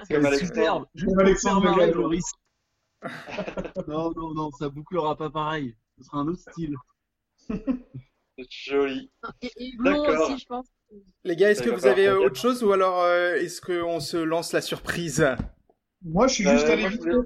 C'est. 0.07 0.45
Superbe. 0.45 0.85
Alexandre. 1.19 1.91
Loris. 1.93 2.25
non, 3.87 4.11
non, 4.15 4.33
non, 4.33 4.51
ça 4.51 4.69
bouclera 4.69 5.15
pas 5.15 5.29
pareil. 5.29 5.75
Ce 5.97 6.03
sera 6.03 6.17
un 6.19 6.27
autre 6.27 6.41
style. 6.51 6.75
Joli. 8.49 9.11
Et, 9.41 9.51
et 9.57 9.71
blond 9.77 10.03
D'accord. 10.03 10.29
aussi, 10.29 10.39
je 10.39 10.45
pense. 10.45 10.67
Les 11.23 11.35
gars, 11.35 11.51
est-ce 11.51 11.61
que 11.63 11.69
va 11.69 11.75
vous 11.75 11.85
avez 11.85 12.07
euh, 12.07 12.19
autre 12.19 12.39
chose 12.39 12.63
ou 12.63 12.71
alors 12.71 13.01
euh, 13.01 13.35
est-ce 13.35 13.61
qu'on 13.61 13.99
se 13.99 14.17
lance 14.17 14.53
la 14.53 14.61
surprise? 14.61 15.25
Moi, 16.07 16.27
je 16.27 16.33
suis 16.35 16.47
Euh, 16.47 16.51
juste 16.53 16.67
allé 16.67 16.87
vite 16.87 17.05
euh, 17.05 17.23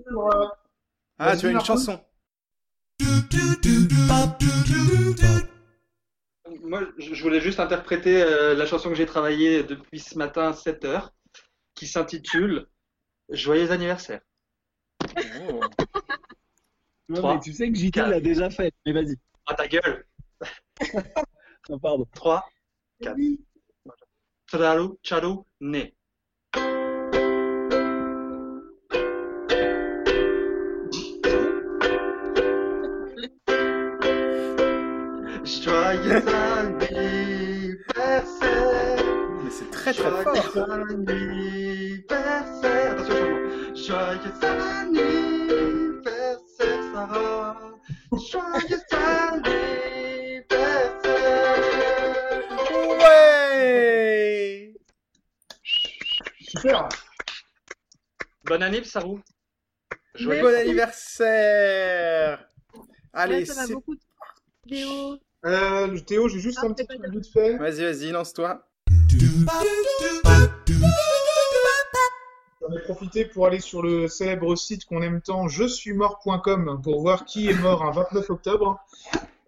Ah, 1.19 1.37
tu 1.37 1.45
as 1.47 1.51
une 1.51 1.61
chanson. 1.61 2.03
moi, 6.63 6.81
je 6.97 7.21
voulais 7.21 7.41
juste 7.41 7.59
interpréter 7.59 8.21
euh, 8.21 8.55
la 8.55 8.65
chanson 8.65 8.89
que 8.89 8.95
j'ai 8.95 9.05
travaillée 9.05 9.63
depuis 9.63 9.99
ce 9.99 10.17
matin, 10.17 10.53
7 10.53 10.85
heures, 10.85 11.13
qui 11.75 11.87
s'intitule 11.87 12.67
Joyeux 13.29 13.71
anniversaire. 13.71 14.21
Oh. 15.49 15.61
Non, 17.09 17.33
mais 17.33 17.39
tu 17.39 17.53
sais 17.53 17.71
que 17.71 17.77
JK 17.77 17.95
l'a 17.97 18.19
déjà 18.19 18.49
fait. 18.49 18.73
Mais 18.85 18.93
vas-y. 18.93 19.15
Ah, 19.45 19.53
ta 19.53 19.67
gueule 19.67 20.05
Non, 21.69 21.79
pardon. 21.79 22.05
3, 22.13 22.43
4. 23.01 23.17
Tralu, 24.47 24.89
chalu, 25.03 25.35
né. 25.61 25.95
Joyeux 35.91 36.23
anniversaire 36.25 39.03
Mais 39.43 39.51
c'est 39.51 39.69
très 39.71 39.91
très 39.93 40.09
fort. 40.09 40.33
Joyeux 40.35 40.71
anniversaire 40.71 42.91
Attention, 42.93 43.75
changement. 43.75 43.75
Joyeux 43.75 44.31
anniversaire, 45.59 46.81
Sarah 46.93 47.57
Joyeux 48.13 48.79
anniversaire 49.33 50.79
Ouais 53.01 54.73
Super. 56.39 56.87
Bonne 58.45 58.63
année, 58.63 58.81
Sarou 58.85 59.19
Joyeux 60.15 60.41
Bon 60.41 60.55
anniversaire 60.55 62.47
Allez, 63.11 63.39
Ouais, 63.39 63.45
ça 63.45 63.65
va. 63.65 63.75
Euh, 65.45 65.97
Théo, 65.99 66.27
j'ai 66.29 66.39
juste 66.39 66.59
Ah, 66.61 66.67
un 66.67 66.73
petit 66.73 66.85
truc 66.85 67.01
vite 67.09 67.27
fait. 67.31 67.57
vas-y, 67.57 67.81
vas-y, 67.81 68.11
lance-toi. 68.11 68.63
J'en 72.61 72.75
ai 72.75 72.81
profité 72.83 73.25
pour 73.25 73.47
aller 73.47 73.59
sur 73.59 73.81
le 73.81 74.07
célèbre 74.07 74.55
site 74.55 74.85
qu'on 74.85 75.01
aime 75.01 75.21
tant, 75.21 75.47
je 75.47 75.65
suis 75.65 75.93
mort.com, 75.93 76.79
pour 76.83 77.01
voir 77.01 77.25
qui 77.25 77.49
est 77.49 77.59
mort 77.59 77.83
un 77.83 77.91
29 77.91 78.29
octobre. 78.29 78.77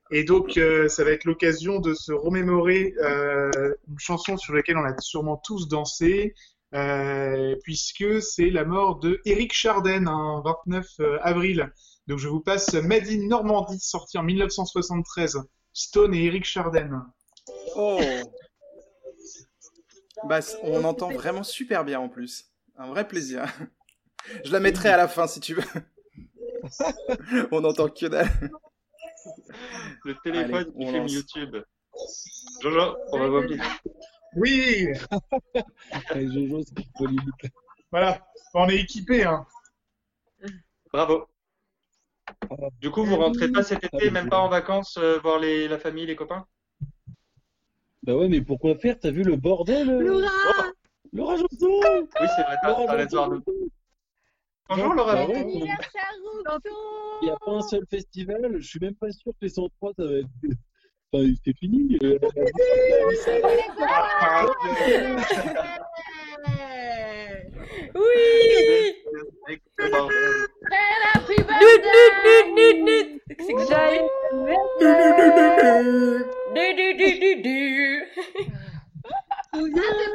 Et 0.10 0.24
donc, 0.24 0.58
euh, 0.58 0.88
ça 0.90 1.04
va 1.04 1.12
être 1.12 1.26
l'occasion 1.26 1.80
de 1.80 1.94
se 1.94 2.12
remémorer 2.12 2.94
euh, 3.04 3.52
une 3.88 4.00
chanson 4.00 4.38
sur 4.38 4.54
laquelle 4.54 4.78
on 4.78 4.84
a 4.86 4.96
sûrement 5.00 5.38
tous 5.44 5.68
dansé, 5.68 6.34
euh, 6.74 7.56
puisque 7.64 8.22
c'est 8.22 8.50
la 8.50 8.66
mort 8.66 9.00
de 9.00 9.22
Eric 9.26 9.54
Charden, 9.54 10.08
un 10.08 10.42
29 10.44 10.88
avril. 11.22 11.72
Donc, 12.08 12.18
je 12.20 12.28
vous 12.28 12.42
passe 12.42 12.74
Made 12.74 13.08
in 13.08 13.28
Normandie, 13.28 13.80
sorti 13.80 14.18
en 14.18 14.24
1973. 14.24 15.38
Stone 15.74 16.14
et 16.14 16.26
Eric 16.26 16.46
Charden. 16.46 17.02
Oh 17.76 18.00
Bah, 20.26 20.40
on 20.62 20.84
entend 20.84 21.12
vraiment 21.12 21.44
super 21.44 21.84
bien 21.84 22.00
en 22.00 22.10
plus. 22.10 22.46
Un 22.78 22.88
vrai 22.88 23.08
plaisir. 23.08 23.46
Je 24.46 24.52
la 24.52 24.60
mettrai 24.60 24.90
à 24.90 24.98
la 24.98 25.08
fin 25.08 25.28
si 25.28 25.40
tu 25.40 25.56
veux. 25.56 25.64
on 27.52 27.64
entend 27.64 27.90
que 27.90 28.06
dalle. 28.06 28.30
Le 30.06 30.16
téléphone 30.24 30.56
Allez, 30.56 30.66
qui 30.66 30.72
on 30.78 30.92
filme. 30.92 31.08
YouTube. 31.08 31.58
Jojo, 32.62 32.98
on 33.12 33.20
va 33.20 33.28
voir 33.28 33.44
bien. 33.44 33.64
Oui, 34.36 34.88
Avec 36.10 36.32
Jojo, 36.32 36.62
c'est 36.64 37.52
voilà, 37.92 38.26
on 38.56 38.68
est 38.70 38.78
équipé. 38.78 39.24
Hein. 39.24 39.46
Bravo. 40.92 41.28
Du 42.82 42.92
coup, 42.92 43.04
vous 43.06 43.16
rentrez 43.18 43.52
pas 43.52 43.64
cet 43.64 43.84
été, 43.84 44.10
même 44.12 44.30
pas 44.30 44.40
en 44.40 44.50
vacances, 44.50 44.98
euh, 44.98 45.20
voir 45.20 45.40
les, 45.40 45.68
la 45.68 45.78
famille, 45.80 46.06
les 46.06 46.16
copains? 46.16 46.46
Bah 48.04 48.16
ouais, 48.16 48.28
mais 48.28 48.42
pourquoi 48.42 48.76
faire? 48.76 49.00
T'as 49.00 49.12
vu 49.12 49.24
le 49.24 49.36
bordel 49.38 49.90
euh? 49.90 50.00
Laura! 50.02 50.72
Laura 51.14 51.36
Janson! 51.38 51.48
Oui, 51.62 52.28
c'est 52.36 52.44
vrai, 52.44 52.56
t'as 52.62 52.70
Laura 52.70 52.86
t'arrêtes 52.86 53.12
de 53.12 53.16
voir 53.16 53.30
Janson. 53.30 53.44
Nous. 53.48 53.70
Bonjour 54.70 54.94
Laura. 54.94 55.14
Anniversaire, 55.14 56.12
Il 57.22 57.26
n'y 57.26 57.30
a 57.32 57.38
pas 57.38 57.52
un 57.52 57.62
seul 57.62 57.86
festival, 57.90 58.56
je 58.60 58.68
suis 58.68 58.80
même 58.80 58.96
pas 58.96 59.12
sûr 59.12 59.32
que 59.34 59.46
les 59.46 59.50
103 59.50 59.92
ça 59.98 60.06
va 60.06 60.12
être. 60.14 60.28
Enfin, 61.14 61.32
c'est 61.46 61.56
fini. 61.58 61.98
euh, 62.04 62.18
Ah, 63.80 64.46
Oui 67.96 68.83
Que 69.14 69.78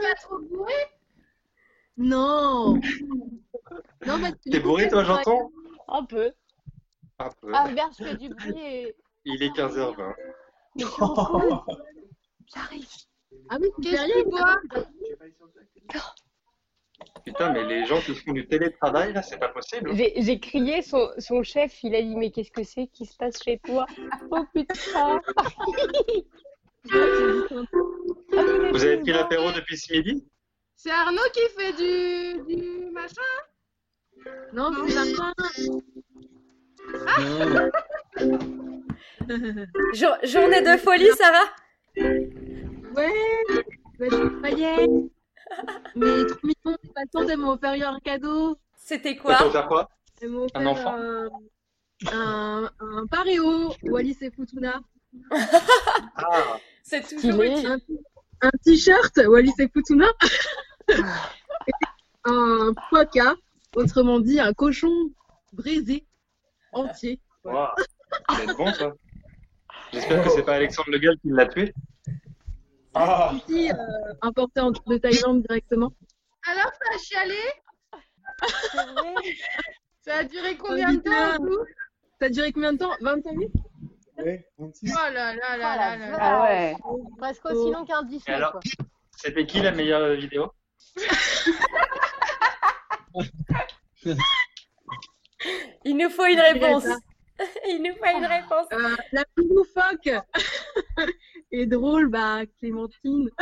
pas 0.02 0.14
trop 0.16 0.38
bourré 0.40 0.72
Non 1.96 2.74
Non, 2.74 4.18
que 4.20 4.50
T'es 4.50 4.60
bourré 4.60 4.88
toi, 4.88 5.04
j'entends 5.04 5.52
Un 5.88 6.04
peu. 6.04 6.32
Un 7.20 7.28
peu. 7.40 7.52
Ah, 7.54 7.68
merde, 7.68 7.92
je 7.98 8.04
fais 8.04 8.16
du 8.16 8.28
bruit 8.30 8.54
et... 8.58 8.96
Il 9.24 9.42
est 9.42 9.50
15h20. 9.50 10.14
J'arrive. 12.54 12.88
Ah 13.50 13.58
oui, 13.60 13.68
tu 13.82 13.88
fais 13.90 14.00
rien, 14.00 14.24
toi 14.24 14.56
Putain, 17.24 17.52
mais 17.52 17.64
les 17.64 17.84
gens 17.84 18.00
qui 18.00 18.14
font 18.14 18.32
du 18.32 18.46
télétravail, 18.46 19.12
là, 19.12 19.22
c'est 19.22 19.38
pas 19.38 19.48
possible. 19.48 19.92
J'ai 19.94 20.40
crié, 20.40 20.82
son, 20.82 21.08
son 21.18 21.42
chef, 21.42 21.82
il 21.84 21.94
a 21.94 22.02
dit 22.02 22.16
Mais 22.16 22.30
qu'est-ce 22.30 22.50
que 22.50 22.62
c'est 22.64 22.86
qui 22.88 23.06
se 23.06 23.16
passe 23.16 23.42
chez 23.42 23.58
toi? 23.58 23.86
Oh 24.30 24.44
putain. 24.54 25.20
Vous 28.72 28.84
avez 28.84 28.98
pris 28.98 29.12
l'apéro 29.12 29.52
depuis 29.52 29.76
ce 29.76 29.92
midi? 29.92 30.24
C'est 30.76 30.90
Arnaud 30.90 31.20
qui 31.32 31.40
fait 31.56 31.72
du, 31.72 32.54
du 32.54 32.90
machin 32.92 33.20
Non, 34.52 34.70
c'est 34.88 34.94
Martin. 34.94 35.32
non, 37.18 37.70
Jour- 39.92 40.16
journée 40.22 40.62
de 40.62 40.76
folie, 40.78 41.10
Sarah? 41.16 41.50
Ouais, 41.96 43.12
bah, 43.98 44.06
je 44.10 44.28
croyais. 44.38 44.86
Mais 45.96 46.26
trop 46.26 46.38
mignon, 46.42 46.76
c'est 46.82 46.92
pas 46.94 47.02
le 47.02 47.08
temps, 47.08 47.28
elles 47.28 47.38
m'ont 47.38 47.52
offert 47.52 47.72
un 47.90 48.00
cadeau. 48.00 48.58
C'était 48.76 49.16
quoi 49.16 49.36
fait 49.36 49.50
faire 49.50 49.68
quoi 49.68 49.88
Elles 50.20 50.30
m'ont 50.30 50.46
Un 50.54 50.66
offert 50.66 50.86
enfant 50.88 50.96
un, 50.98 51.28
un, 52.12 52.70
un 52.80 53.06
paréo, 53.06 53.72
Wallis 53.82 54.16
et 54.20 54.30
Futuna. 54.30 54.80
Ah, 55.30 56.58
C'est 56.82 57.02
toujours 57.08 57.42
utile. 57.42 57.66
Un, 57.66 57.78
un 58.42 58.50
t-shirt, 58.64 59.18
Wallis 59.26 59.52
et 59.58 59.68
Futuna. 59.68 60.06
et 60.88 61.72
un 62.24 62.72
poca, 62.90 63.34
autrement 63.74 64.20
dit 64.20 64.38
un 64.40 64.52
cochon 64.52 65.10
brisé 65.52 66.06
entier. 66.72 67.20
wow. 67.44 67.66
Ça 68.28 68.36
va 68.36 68.42
être 68.44 68.56
bon 68.56 68.72
ça. 68.72 68.92
J'espère 69.92 70.24
que 70.24 70.30
c'est 70.30 70.42
pas 70.42 70.54
Alexandre 70.54 70.90
Le 70.90 70.98
Gall 70.98 71.16
qui 71.20 71.28
l'a 71.30 71.46
tué. 71.46 71.74
Ah, 72.94 73.32
euh, 73.50 73.72
importé 74.22 74.60
en- 74.60 74.70
de 74.70 74.96
Thaïlande 74.98 75.42
directement. 75.48 75.92
Alors, 76.50 76.72
ça 76.72 76.94
a 76.94 76.98
chialé 76.98 77.38
C'est 78.70 78.76
vrai 78.76 79.14
Ça 80.04 80.16
a 80.16 80.24
duré 80.24 80.56
combien 80.56 80.92
de 80.94 81.00
temps 81.00 81.44
Ça 82.18 82.26
a 82.26 82.28
duré 82.30 82.52
combien 82.52 82.72
de 82.72 82.78
temps? 82.78 82.92
25 83.00 83.32
minutes? 83.32 83.52
Ouais, 84.16 84.48
26. 84.58 84.90
Oh 84.92 85.12
là 85.12 85.34
là 85.34 85.56
là 85.56 85.76
là 85.76 85.96
là 85.96 86.10
là. 86.10 86.16
Ah 86.20 86.42
ouais 86.42 86.76
Presque 87.18 87.44
aussi 87.44 87.70
long 87.70 87.84
qu'un 87.84 88.02
Disney, 88.04 88.34
alors, 88.34 88.52
quoi. 88.52 88.60
c'était 89.16 89.46
qui 89.46 89.60
la 89.60 89.70
meilleure 89.72 90.16
vidéo? 90.16 90.50
Il 95.84 95.96
nous 95.96 96.10
faut 96.10 96.26
une 96.26 96.40
réponse. 96.40 96.84
Il 97.68 97.82
nous 97.82 97.94
faut 97.94 98.16
une 98.18 98.26
réponse. 98.26 98.66
Euh, 98.72 98.96
La 99.12 99.24
plus 99.34 99.46
loufoque 99.48 100.10
et 101.50 101.66
drôle, 101.66 102.08
bah, 102.08 102.40
Clémentine. 102.58 103.28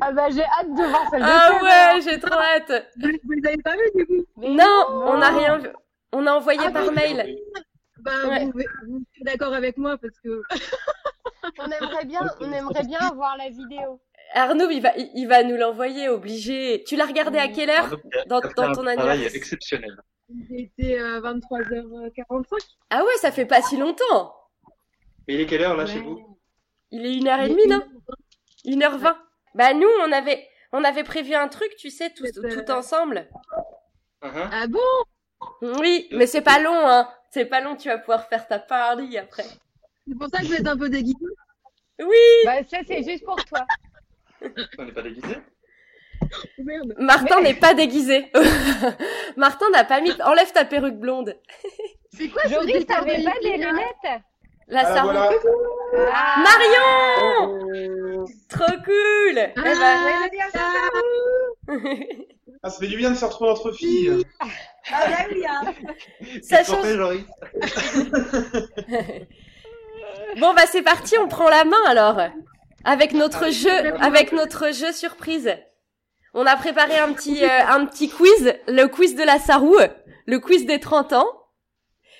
Ah 0.00 0.12
bah 0.12 0.28
j'ai 0.30 0.42
hâte 0.42 0.68
de 0.68 0.88
voir 0.90 1.08
celle 1.10 1.22
de 1.22 1.26
Ah 1.26 1.58
ouais, 1.62 2.02
j'ai 2.02 2.20
trop 2.20 2.38
hâte. 2.38 2.86
Vous, 3.00 3.08
vous 3.24 3.32
les 3.32 3.48
avez 3.48 3.62
pas 3.62 3.74
vu 3.76 3.90
du 3.94 4.06
coup? 4.06 4.26
Non, 4.36 4.84
on 5.06 5.16
n'a 5.16 5.30
rien 5.30 5.56
vu. 5.58 5.68
On 6.12 6.26
a 6.26 6.32
envoyé 6.32 6.60
Ah, 6.62 6.70
par 6.70 6.92
mail. 6.92 7.36
Bah, 8.00 8.10
Ouais. 8.28 8.44
vous, 8.44 8.52
vous 8.52 8.98
êtes 8.98 9.24
d'accord 9.24 9.54
avec 9.54 9.78
moi 9.78 9.96
parce 9.96 10.18
que 10.22 10.42
On 11.58 11.70
aimerait 11.70 12.04
bien, 12.04 12.20
on 12.40 12.52
aimerait 12.52 12.84
bien 12.84 12.98
voir 13.14 13.36
la 13.38 13.48
vidéo. 13.48 14.00
Arnaud, 14.34 14.68
il 14.70 14.80
va, 14.82 14.92
il, 14.96 15.26
va 15.26 15.42
nous 15.42 15.56
l'envoyer, 15.56 16.08
obligé. 16.08 16.84
Tu 16.86 16.96
l'as 16.96 17.06
regardé 17.06 17.38
à 17.38 17.48
quelle 17.48 17.70
heure 17.70 17.84
Arnaud, 17.84 18.00
dans, 18.26 18.40
dans 18.56 18.72
ton 18.72 18.86
anniversaire 18.86 19.34
exceptionnel. 19.34 19.96
il 20.28 20.60
était 20.64 21.00
euh, 21.00 21.20
23h45. 21.22 22.44
Ah 22.90 23.02
ouais, 23.02 23.16
ça 23.20 23.32
fait 23.32 23.46
pas 23.46 23.62
si 23.62 23.78
longtemps. 23.78 24.34
Et 25.28 25.34
il 25.34 25.40
est 25.40 25.46
quelle 25.46 25.62
heure 25.62 25.76
là 25.76 25.84
Ouais. 25.84 25.90
chez 25.92 26.00
vous? 26.00 26.38
Il 26.90 27.04
est 27.06 27.16
une 27.16 27.28
heure 27.28 27.40
et 27.40 27.48
demie, 27.48 27.66
non? 27.66 27.82
Une 28.64 28.82
heure 28.82 28.98
vingt. 28.98 29.18
Bah 29.54 29.74
nous, 29.74 29.88
on 30.04 30.12
avait, 30.12 30.46
on 30.72 30.82
avait 30.84 31.04
prévu 31.04 31.34
un 31.34 31.48
truc, 31.48 31.74
tu 31.76 31.90
sais, 31.90 32.10
tout, 32.10 32.24
tout 32.32 32.70
ensemble. 32.70 33.28
Uh-huh. 34.22 34.48
Ah 34.52 34.66
bon? 34.66 34.80
Oui, 35.80 36.08
mais 36.12 36.26
c'est 36.26 36.40
pas 36.40 36.58
long, 36.58 36.86
hein. 36.86 37.08
C'est 37.30 37.44
pas 37.44 37.60
long, 37.60 37.76
tu 37.76 37.88
vas 37.88 37.98
pouvoir 37.98 38.26
faire 38.28 38.46
ta 38.48 38.58
party 38.58 39.18
après. 39.18 39.44
C'est 40.06 40.14
pour 40.18 40.28
ça 40.28 40.38
que 40.40 40.46
vous 40.46 40.54
êtes 40.54 40.66
un 40.66 40.76
peu 40.78 40.88
déguisé. 40.88 41.18
Oui 42.00 42.16
Bah, 42.44 42.64
ça, 42.64 42.78
c'est 42.86 43.02
juste 43.02 43.24
pour 43.24 43.36
toi. 43.44 43.66
On 44.78 44.84
n'est 44.84 44.92
pas 44.92 45.02
déguisé? 45.02 45.36
Merde. 46.58 46.94
Martin 46.98 47.40
n'est 47.40 47.54
pas 47.54 47.74
déguisé. 47.74 48.30
Martin 49.36 49.66
n'a 49.70 49.84
pas 49.84 50.00
mis. 50.00 50.10
Enlève 50.22 50.52
ta 50.52 50.64
perruque 50.64 50.96
blonde. 50.98 51.36
C'est 52.12 52.28
quoi 52.28 52.42
ce 52.44 52.48
Joris, 52.50 52.86
t'avais 52.86 53.22
pas 53.22 53.32
des 53.42 53.56
Lily, 53.56 53.64
lunettes 54.68 54.86
Ah, 54.96 55.02
voilà. 55.04 55.30
Ah. 56.12 56.44
Marion 56.44 58.26
Trop 58.48 58.76
cool 58.84 59.38
Eh 59.38 59.52
ben, 59.54 59.74
Ah, 60.54 60.88
Ah, 62.62 62.70
ça 62.70 62.78
fait 62.80 62.86
du 62.88 62.96
bien 62.96 63.10
de 63.10 63.16
se 63.16 63.24
retrouver 63.24 63.50
entre 63.50 63.72
filles. 63.72 64.24
Ah 64.40 64.46
bah 65.08 65.24
oui, 65.30 65.44
hein. 65.48 65.62
Ça 66.42 66.64
change. 66.64 66.84
Bon 70.40 70.54
bah 70.54 70.62
c'est 70.70 70.82
parti, 70.82 71.16
on 71.18 71.28
prend 71.28 71.48
la 71.48 71.64
main 71.64 71.82
alors. 71.86 72.20
Avec 72.84 73.12
notre 73.12 73.50
jeu, 73.50 73.70
avec 74.00 74.32
notre 74.32 74.72
jeu 74.72 74.92
surprise. 74.92 75.54
On 76.34 76.46
a 76.46 76.56
préparé 76.56 76.96
un 76.98 77.12
petit 77.12 77.44
euh, 77.44 77.48
un 77.66 77.86
petit 77.86 78.08
quiz, 78.08 78.54
le 78.68 78.86
quiz 78.86 79.14
de 79.16 79.22
la 79.24 79.38
Sarou, 79.38 79.76
le 80.26 80.38
quiz 80.38 80.66
des 80.66 80.78
30 80.80 81.12
ans. 81.14 81.26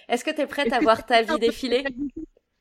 Est-ce 0.09 0.25
que 0.25 0.31
t'es 0.31 0.47
prête 0.47 0.73
à 0.73 0.81
voir 0.81 1.05
ta 1.07 1.23
vie 1.23 1.39
défiler? 1.39 1.85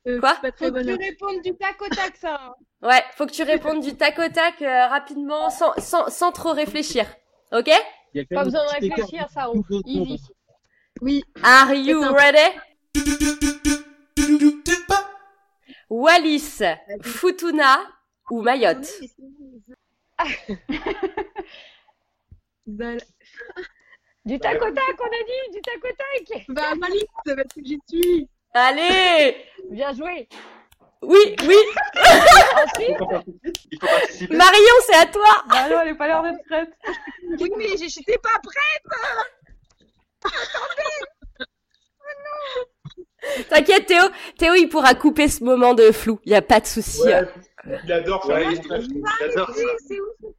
Euh, 0.07 0.19
Quoi 0.19 0.35
pas 0.41 0.51
très 0.51 0.67
Faut 0.67 0.73
que 0.73 0.83
tu 0.83 0.93
répondes 0.95 1.41
du 1.41 1.55
tac 1.55 1.81
au 1.81 1.87
tac, 1.89 2.15
ça. 2.15 2.53
Ouais, 2.81 3.03
faut 3.15 3.25
que 3.25 3.31
tu 3.31 3.41
répondes 3.41 3.81
du 3.81 3.95
tac 3.97 4.19
au 4.19 4.29
tac 4.29 4.61
euh, 4.61 4.85
rapidement, 4.87 5.49
sans, 5.49 5.73
sans 5.79 6.09
sans 6.09 6.31
trop 6.31 6.51
réfléchir. 6.53 7.07
Ok? 7.51 7.69
Pas 8.29 8.43
besoin 8.43 8.63
de 8.65 8.69
réfléchir, 8.85 9.27
ça 9.29 9.45
roule. 9.45 9.63
Easy. 9.85 10.21
Oui. 11.01 11.23
Are 11.43 11.73
you 11.73 12.01
ready? 12.01 12.55
Wallis, 15.89 16.59
Futuna 17.01 17.79
ou 18.29 18.41
Mayotte? 18.41 18.87
Du 24.25 24.37
tac 24.39 24.61
au 24.61 24.71
tac, 24.71 24.99
on 24.99 25.05
a 25.05 25.23
dit 25.25 25.51
Du 25.53 25.61
tac 25.61 25.77
au 25.77 25.87
tac 25.95 26.45
bah 26.49 26.75
Malice, 26.75 27.03
parce 27.23 27.37
que 27.55 27.61
j'y 27.63 27.79
suis. 27.87 28.27
Allez 28.53 29.35
Bien 29.69 29.93
joué 29.93 30.27
Oui, 31.01 31.35
oui 31.47 31.55
Ensuite, 32.55 32.89
Il 32.89 32.97
faut 32.97 33.05
participer. 33.07 34.27
Il. 34.31 34.37
Marion, 34.37 34.73
c'est 34.85 34.95
à 34.95 35.05
toi 35.05 35.29
Bah 35.49 35.69
non, 35.69 35.81
elle 35.81 35.89
est 35.89 35.95
pas 35.95 36.07
l'air 36.07 36.23
d'être 36.23 36.43
prête. 36.47 36.69
Oui, 37.39 37.51
mais 37.57 37.77
j'étais 37.77 38.17
pas 38.17 38.39
prête. 38.41 38.83
T'inquiète 43.49 43.85
Théo, 43.87 44.03
Théo 44.37 44.53
il 44.55 44.69
pourra 44.69 44.95
couper 44.95 45.27
ce 45.27 45.43
moment 45.43 45.73
de 45.73 45.91
flou, 45.91 46.19
y 46.25 46.33
a 46.33 46.41
pas 46.41 46.59
de 46.59 46.65
souci. 46.65 47.01
Ouais, 47.03 47.27
il 47.83 47.91
adore 47.91 48.25
faire 48.25 48.37
Ouais, 48.37 48.53
il-. 48.53 48.61
C'est 49.87 49.99
ouf. 49.99 50.31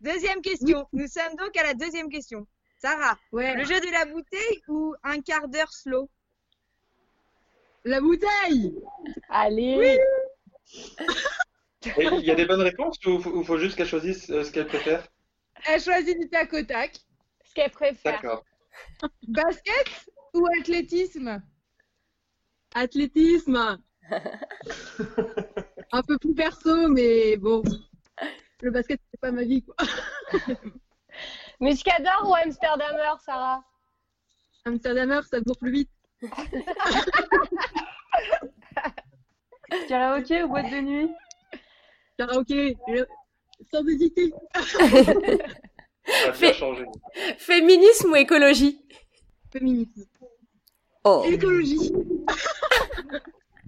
Deuxième 0.00 0.40
question. 0.40 0.86
Nous 0.92 1.06
sommes 1.06 1.34
donc 1.38 1.56
à 1.56 1.62
la 1.62 1.74
deuxième 1.74 2.08
question. 2.08 2.46
Sarah, 2.78 3.16
Ouais. 3.32 3.54
le 3.54 3.64
jeu 3.64 3.80
de 3.80 3.90
la 3.92 4.04
bouteille 4.06 4.62
ou 4.68 4.94
un 5.02 5.20
quart 5.20 5.48
d'heure 5.48 5.72
slow? 5.72 6.08
La 7.86 8.00
bouteille. 8.00 8.74
allez 9.28 10.00
Et 11.96 12.04
Il 12.04 12.24
y 12.24 12.32
a 12.32 12.34
des 12.34 12.44
bonnes 12.44 12.62
réponses 12.62 12.98
ou 13.06 13.20
faut, 13.20 13.30
ou 13.30 13.44
faut 13.44 13.58
juste 13.58 13.76
qu'elle 13.76 13.86
choisisse 13.86 14.28
euh, 14.30 14.42
ce 14.42 14.50
qu'elle 14.50 14.66
préfère? 14.66 15.06
Elle 15.64 15.80
choisit 15.80 16.18
du 16.18 16.28
tac 16.28 16.52
au 16.52 16.64
tac. 16.64 16.96
Ce 17.44 17.54
qu'elle 17.54 17.70
préfère. 17.70 18.20
D'accord. 18.20 18.44
Basket 19.28 20.08
ou 20.34 20.44
athlétisme? 20.58 21.40
Athlétisme. 22.74 23.78
Un 25.92 26.02
peu 26.02 26.18
plus 26.18 26.34
perso, 26.34 26.88
mais 26.88 27.36
bon. 27.36 27.62
Le 28.62 28.72
basket, 28.72 29.00
c'est 29.12 29.20
pas 29.20 29.30
ma 29.30 29.44
vie, 29.44 29.62
quoi. 29.62 29.76
Muscador 31.60 32.28
ou 32.28 32.34
Amsterdamer, 32.34 33.14
Sarah? 33.24 33.62
Amsterdamer, 34.64 35.20
ça 35.30 35.40
court 35.40 35.56
plus 35.58 35.70
vite. 35.70 35.90
Karaoké 39.88 40.42
ou 40.44 40.48
boîte 40.48 40.70
de 40.70 40.80
nuit? 40.80 41.10
Karaoké, 42.18 42.76
sans 43.70 43.86
hésiter. 43.86 44.32
Féminisme 47.38 48.12
ou 48.12 48.16
écologie? 48.16 48.80
Féminisme. 49.52 50.04
Oh. 51.04 51.24
Écologie. 51.26 51.92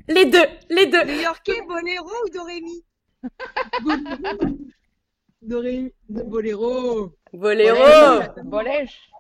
Les 0.09 0.25
deux, 0.27 0.47
les 0.71 0.87
deux. 0.87 1.05
New-Yorkais, 1.05 1.63
Bonero 1.67 2.11
ou 2.25 2.29
Dorémy 2.31 2.85
Doré, 5.43 5.95
Boléro. 6.09 7.13
Boléro. 7.33 8.23
Bolèche. 8.45 9.11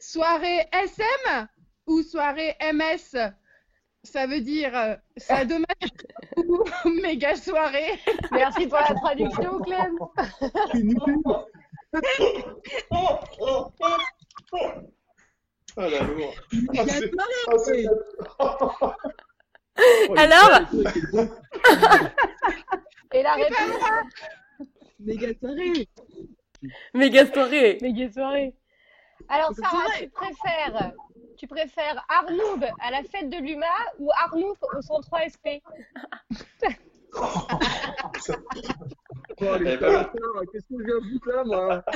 Soirée 0.00 0.66
SM 0.72 1.48
ou 1.86 2.02
soirée 2.02 2.56
MS 2.60 3.16
Ça 4.10 4.26
veut 4.26 4.40
dire 4.40 4.74
euh, 4.76 4.96
sadomaso 5.16 5.66
ou 6.48 6.64
méga 7.02 7.36
soirée 7.36 7.98
Merci 8.32 8.66
pour 8.66 8.78
la 8.78 8.94
traduction, 8.94 9.58
Clem. 9.60 9.96
Oh 15.76 15.82
la 15.82 16.00
lourde. 16.02 16.34
Ah, 16.76 16.84
c'est- 16.88 17.10
ah, 17.18 17.56
c'est- 17.58 17.86
Alors, 20.16 20.60
Et 23.12 23.22
la 23.22 23.34
réponse 23.34 23.58
Méga 25.00 25.28
soirée. 25.38 25.88
méga 26.94 27.26
soirée. 27.32 27.78
Méga 27.80 28.10
soirée. 28.12 28.54
Alors, 29.28 29.52
Sarah, 29.54 29.84
tu 29.98 30.08
préfères, 30.08 30.92
tu 31.38 31.46
préfères 31.46 32.04
Arnoub 32.08 32.64
à 32.80 32.90
la 32.90 33.02
fête 33.04 33.30
de 33.30 33.36
l'UMA 33.36 33.64
ou 33.98 34.10
Arnoub 34.24 34.56
au 34.76 34.82
103 34.82 35.20
SP 35.30 35.62
Oh, 39.40 39.56
les 39.60 39.72
Eh 39.72 39.76
ben, 39.76 39.78
bâtards, 39.78 40.10
Qu'est-ce 40.52 40.66
que 40.66 40.78
je 40.78 40.84
viens 40.84 41.00
foutre 41.12 41.28
là, 41.28 41.44
moi 41.44 41.84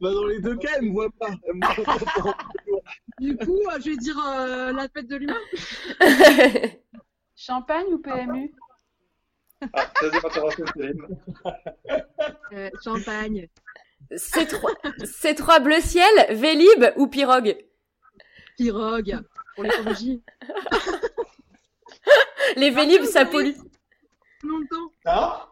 Bah, 0.00 0.12
dans 0.12 0.26
les 0.26 0.40
deux 0.40 0.56
cas, 0.56 0.70
elle 0.76 0.84
me 0.86 0.92
voit 0.92 1.10
pas. 1.18 1.28
Elle 1.46 1.54
me 1.54 1.84
voit 1.84 1.98
pas. 1.98 2.36
Du 3.18 3.36
coup, 3.36 3.58
euh, 3.68 3.78
je 3.80 3.90
vais 3.90 3.96
dire 3.96 4.16
euh, 4.18 4.72
la 4.72 4.88
fête 4.88 5.06
de 5.08 5.16
l'humain. 5.16 5.40
Champagne 7.36 7.86
ou 7.90 7.98
PMU 7.98 8.52
Ah. 9.72 9.90
Euh, 12.52 12.70
champagne. 12.82 13.48
C3, 14.12 14.74
C3 15.04 15.62
bleu 15.62 15.80
ciel, 15.80 16.26
Vélib 16.30 16.92
ou 16.96 17.08
Pirogue 17.08 17.56
Pirogue. 18.56 19.20
Pour 19.54 19.64
l'écologie. 19.64 20.22
Les 22.56 22.70
Vélib, 22.70 23.04
ça 23.04 23.24
pollue. 23.26 23.54
Longtemps. 24.42 24.90
Hein 25.04 25.46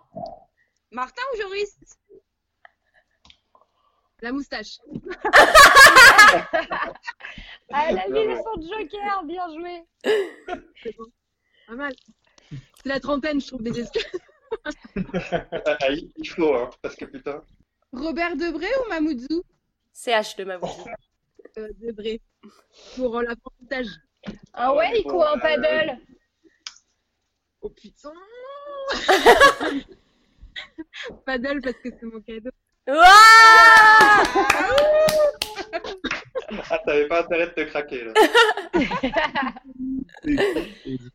Martin 0.92 1.22
ou 1.34 1.40
Joris? 1.40 1.76
La 4.22 4.32
moustache. 4.32 4.78
Ah, 7.72 7.86
elle 7.88 7.98
a 7.98 8.08
Bien 8.08 8.24
mis 8.26 8.34
joué. 8.34 8.42
son 8.42 8.60
joker, 8.62 9.24
bien 9.24 9.48
joué. 9.54 9.84
C'est 10.82 10.96
bon. 10.96 11.04
Pas 11.66 11.74
mal. 11.74 11.92
C'est 12.50 12.88
la 12.88 13.00
trentaine, 13.00 13.40
je 13.40 13.46
trouve, 13.48 13.62
des 13.62 13.80
excuses. 13.80 14.06
Ah, 14.64 14.70
il 15.90 16.10
il 16.16 16.28
faut, 16.28 16.54
hein, 16.54 16.70
parce 16.80 16.96
que 16.96 17.04
putain. 17.04 17.42
Robert 17.96 18.36
Debré 18.36 18.66
ou 18.84 18.88
Mamoudzou 18.90 19.42
CH 19.92 20.36
de 20.36 20.44
ma 20.44 20.58
bouche. 20.58 20.70
Euh, 21.56 21.68
de 21.80 21.92
vrai. 21.92 22.20
Pour 22.94 23.16
euh, 23.16 23.22
l'apprentissage. 23.22 23.86
Un 24.52 24.72
wake 24.72 25.06
ou 25.06 25.22
un 25.22 25.38
paddle 25.38 25.98
Oh 27.62 27.70
putain 27.70 28.12
Paddle 31.24 31.60
parce 31.62 31.76
que 31.76 31.88
c'est 31.98 32.06
mon 32.06 32.20
cadeau. 32.20 32.50
Ah, 36.70 36.78
t'avais 36.84 37.08
pas 37.08 37.22
intérêt 37.22 37.46
de 37.46 37.52
te 37.52 37.60
craquer, 37.62 38.04
là. 38.04 38.12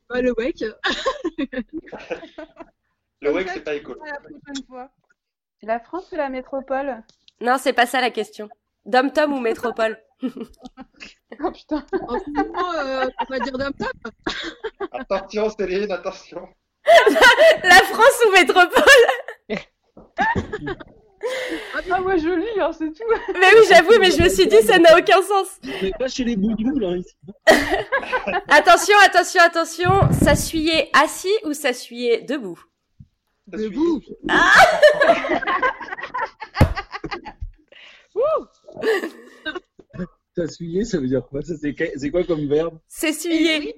Bah, 0.09 0.21
le 0.21 0.33
wake. 0.37 0.63
Le 3.21 3.31
wake, 3.31 3.49
c'est 3.53 3.63
pas 3.63 3.75
écolo. 3.75 4.01
À 4.03 4.07
la 4.07 4.19
prochaine 4.19 4.65
fois. 4.67 4.91
La 5.63 5.79
France 5.79 6.11
ou 6.11 6.15
la 6.15 6.29
métropole? 6.29 7.03
Non, 7.39 7.57
c'est 7.59 7.73
pas 7.73 7.85
ça 7.85 8.01
la 8.01 8.09
question. 8.09 8.49
Dom 8.85 9.11
Tom 9.11 9.33
ou 9.33 9.39
Métropole? 9.39 9.97
Oh 11.43 11.51
putain. 11.51 11.85
En 12.07 12.19
ce 12.19 12.29
moment, 12.29 12.73
euh, 12.73 13.07
on 13.19 13.25
va 13.31 13.39
dire 13.39 13.57
d'un 13.57 13.71
top. 13.71 13.93
Attention, 14.91 15.49
Céline, 15.49 15.91
attention. 15.91 16.47
La 17.63 17.75
France 17.75 18.23
ou 18.27 18.31
Métropole? 18.33 19.57
Ah, 21.91 21.99
moi 22.01 22.17
je 22.17 22.29
lis, 22.29 22.59
hein, 22.59 22.71
c'est 22.73 22.91
tout. 22.91 23.03
Mais 23.39 23.53
oui, 23.55 23.65
j'avoue, 23.69 23.99
mais 23.99 24.11
je 24.11 24.23
me 24.23 24.29
suis 24.29 24.47
dit, 24.47 24.61
ça 24.63 24.77
n'a 24.79 24.97
aucun 24.97 25.21
sens. 25.21 25.59
On 25.63 25.85
n'est 25.85 25.91
pas 25.91 26.07
chez 26.07 26.23
les 26.23 26.35
boudous, 26.35 26.79
là, 26.79 26.97
ici. 26.97 27.15
Attention, 28.49 28.95
attention, 29.05 29.41
attention. 29.41 29.91
S'assuyer 30.23 30.89
assis 30.93 31.33
ou 31.45 31.53
s'assuyer 31.53 32.21
debout? 32.21 32.59
Debout. 33.51 34.01
T'assuyer, 40.35 40.85
ça 40.85 40.99
veut 40.99 41.07
dire 41.07 41.27
quoi 41.27 41.41
c'est 41.41 42.11
quoi 42.11 42.23
comme 42.23 42.47
verbe 42.47 42.79
S'essuyer. 42.87 43.75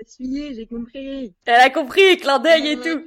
Essuyé, 0.00 0.54
j'ai 0.54 0.66
compris. 0.66 1.34
Elle 1.44 1.54
a 1.54 1.70
compris, 1.70 2.16
clin 2.18 2.38
d'œil 2.38 2.68
et 2.68 2.76
tout. 2.76 3.04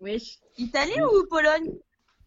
Wesh. 0.00 0.38
Italie 0.58 1.00
ou 1.00 1.26
Pologne? 1.28 1.72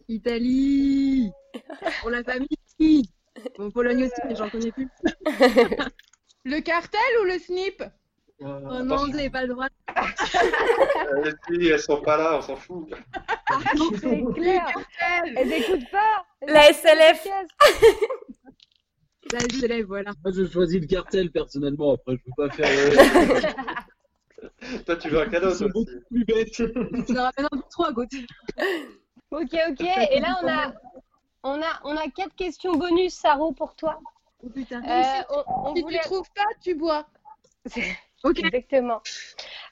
Italie. 0.08 1.30
Pour 2.02 2.10
la 2.10 2.24
famille. 2.24 3.10
Bon, 3.58 3.70
Pologne 3.70 4.06
aussi, 4.06 4.22
mais 4.28 4.36
j'en 4.36 4.50
connais 4.50 4.72
plus. 4.72 4.88
Le 6.46 6.62
cartel 6.62 7.00
ou 7.22 7.26
le 7.26 7.38
snip? 7.38 7.84
Oh 8.42 8.84
non, 8.84 8.98
vous 8.98 9.08
n'avez 9.10 9.30
pas 9.30 9.44
le 9.44 9.50
droit. 9.54 9.68
Euh, 11.12 11.32
si, 11.48 11.68
elles 11.68 11.80
sont 11.80 12.02
pas 12.02 12.18
là, 12.18 12.38
on 12.38 12.42
s'en 12.42 12.56
fout. 12.56 12.88
C'est 14.00 14.24
clair. 14.36 14.66
Elles 15.36 15.52
écoutent 15.54 15.90
pas. 15.92 16.24
Elles 16.42 16.54
La 16.54 16.72
SLF. 16.72 17.28
La 19.34 19.40
SLF, 19.40 19.86
voilà. 19.88 20.12
Moi, 20.24 20.32
je 20.36 20.46
choisis 20.48 20.80
le 20.80 20.86
cartel, 20.88 21.32
personnellement. 21.32 21.94
Après, 21.96 22.16
je 22.16 22.22
peux 22.24 22.48
pas 22.48 22.56
faire... 22.56 22.70
euh, 24.44 24.48
Toi, 24.86 24.96
tu 24.98 25.10
veux 25.10 25.20
un 25.22 25.30
cadeau, 25.30 25.56
toi 25.58 25.68
beaucoup 25.68 25.90
aussi. 25.90 26.68
plus 27.08 27.18
ramène 27.18 27.48
un 27.52 27.58
trop 27.72 27.86
à 27.86 27.94
côté. 27.94 28.26
Ok, 29.32 29.56
ok. 29.70 29.82
Et 30.12 30.20
là, 30.20 30.38
on 30.44 30.48
a, 30.48 30.74
on 31.44 31.62
a, 31.62 31.80
on 31.86 31.98
a 31.98 32.08
quatre 32.16 32.36
questions 32.36 32.76
bonus, 32.76 33.14
Saro, 33.16 33.52
pour 33.52 33.76
toi. 33.76 34.00
Oh 34.44 34.50
putain. 34.50 34.82
Euh, 34.84 35.24
on, 35.30 35.44
on 35.72 35.76
Si 35.76 35.82
voulait... 35.82 36.00
tu 36.00 36.06
trouves 36.06 36.30
pas, 36.36 36.46
tu 36.64 36.76
bois. 36.76 37.06
Ok. 38.24 38.40
Exactement. 38.40 39.02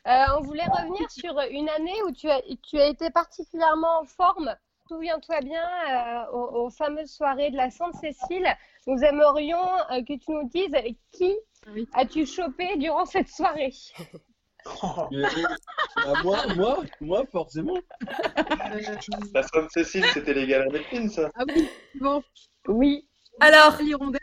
Euh, 0.07 0.25
on 0.37 0.41
voulait 0.41 0.65
revenir 0.67 1.09
sur 1.11 1.37
une 1.51 1.69
année 1.69 2.01
où 2.07 2.11
tu 2.11 2.29
as, 2.29 2.41
tu 2.63 2.79
as 2.79 2.87
été 2.87 3.09
particulièrement 3.09 3.99
en 4.01 4.05
forme. 4.05 4.55
Souviens-toi 4.87 5.41
bien 5.41 5.63
euh, 5.89 6.31
aux, 6.31 6.65
aux 6.65 6.69
fameuses 6.69 7.11
soirées 7.11 7.51
de 7.51 7.57
la 7.57 7.69
Sainte-Cécile. 7.69 8.47
Nous 8.87 8.97
aimerions 9.03 9.67
euh, 9.91 10.01
que 10.01 10.17
tu 10.17 10.31
nous 10.31 10.47
dises 10.47 10.73
qui 11.11 11.35
Oui. 11.73 11.89
as-tu 11.93 12.25
chopé 12.25 12.77
durant 12.77 13.05
cette 13.05 13.27
soirée? 13.29 13.73
Bah, 14.65 16.13
moi, 16.23 16.45
moi, 16.55 16.83
moi, 16.99 17.23
forcément. 17.31 17.77
La 19.33 19.43
Sainte-Cécile, 19.43 20.03
c'était 20.13 20.33
les 20.33 20.45
Galamépines, 20.45 21.09
ça. 21.09 21.31
Ah 21.35 21.43
oui, 21.47 21.69
bon. 21.95 22.21
Oui. 22.67 23.07
Alors, 23.39 23.77
L'hirondelle, 23.81 24.19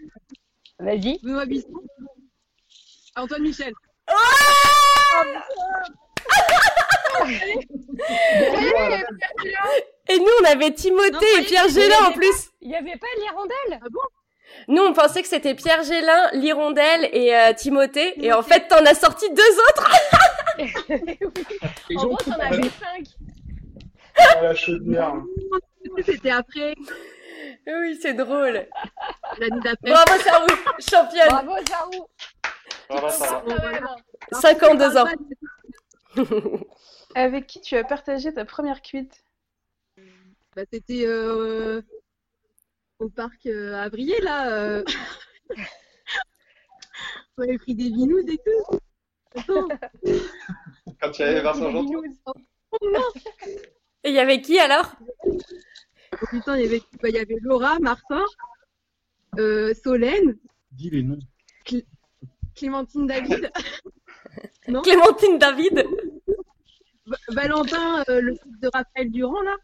Vas-y. 0.79 1.19
Benoît 1.23 1.47
Bisson. 1.47 1.73
Antoine 3.17 3.43
Michel. 3.43 3.73
Et 10.09 10.19
nous, 10.19 10.27
on 10.43 10.45
avait 10.45 10.73
Timothée 10.73 11.13
Non, 11.13 11.41
et 11.41 11.45
Pierre 11.45 11.69
Gélin 11.69 12.05
en 12.09 12.13
plus. 12.13 12.51
Il 12.61 12.69
n'y 12.69 12.77
avait 12.77 12.97
pas 12.97 13.07
l'hirondelle 13.19 13.81
Ah 13.83 13.87
bon? 13.91 14.01
Nous, 14.69 14.83
on 14.83 14.93
pensait 14.93 15.23
que 15.23 15.29
c'était 15.29 15.55
Pierre 15.55 15.83
Gélin, 15.83 16.31
l'hirondelle 16.33 17.09
et 17.13 17.35
euh, 17.35 17.53
Timothée. 17.55 18.15
Et 18.25 18.33
en 18.33 18.43
fait, 18.43 18.69
t'en 18.69 18.85
as 18.85 18.95
sorti 18.95 19.27
deux 19.31 19.43
autres. 19.69 19.91
Et 21.91 21.97
En 21.97 22.07
gros, 22.07 22.17
t'en 22.19 22.33
avais 22.39 22.63
cinq. 22.63 23.05
Ah, 24.17 24.43
la 24.43 24.55
chaudière. 24.55 25.15
C'était 26.07 26.31
après, 26.31 26.75
Oui, 27.67 27.99
c'est 28.01 28.15
drôle. 28.15 28.67
l'année 29.39 29.61
d'après. 29.65 29.91
Bravo, 29.91 30.23
Sarou, 30.23 30.47
championne. 30.79 31.29
Bravo, 31.29 31.53
Sarou. 31.69 32.07
Voilà, 32.91 33.09
ça 33.11 33.27
va. 33.27 33.41
Quand 33.41 33.73
même. 33.73 33.87
52 34.33 34.97
ans. 34.97 35.07
Avec 37.15 37.47
qui 37.47 37.61
tu 37.61 37.77
as 37.77 37.85
partagé 37.85 38.33
ta 38.33 38.45
première 38.45 38.83
cuite? 38.83 39.25
Bah, 40.57 40.63
c'était 40.73 41.05
euh, 41.07 41.83
au 42.99 43.09
parc 43.09 43.47
euh, 43.47 43.75
à 43.75 43.89
là. 43.89 44.53
euh. 44.53 44.85
On 47.37 47.43
avait 47.43 47.59
pris 47.59 47.75
des 47.75 47.91
binous 47.91 48.21
et 48.29 48.39
tout. 48.39 48.79
Attends. 49.35 49.69
Quand 51.01 51.19
il 51.19 51.21
y 51.21 51.25
avait 51.25 51.41
Vincent 51.41 51.71
Janton. 51.73 52.03
Et 54.05 54.11
il 54.11 54.15
y 54.15 54.19
avait 54.21 54.41
qui 54.41 54.59
alors? 54.61 54.95
Oh, 55.27 56.27
putain, 56.31 56.57
il 56.57 56.63
y 56.63 56.67
avait, 56.67 56.83
bah, 57.03 57.09
y 57.09 57.19
avait 57.19 57.39
Laura, 57.41 57.81
Martin, 57.81 58.23
euh, 59.39 59.75
Solène, 59.75 60.37
Dis 60.71 60.91
les 60.91 61.03
noms. 61.03 61.19
Clémentine 62.57 63.07
David, 63.07 63.51
non 64.69 64.83
Clémentine 64.83 65.39
David. 65.39 65.85
Va- 67.07 67.17
Valentin, 67.29 68.05
euh, 68.09 68.21
le 68.21 68.35
fils 68.35 68.61
de 68.61 68.71
Raphaël 68.73 69.11
Durand, 69.11 69.43
là. 69.43 69.57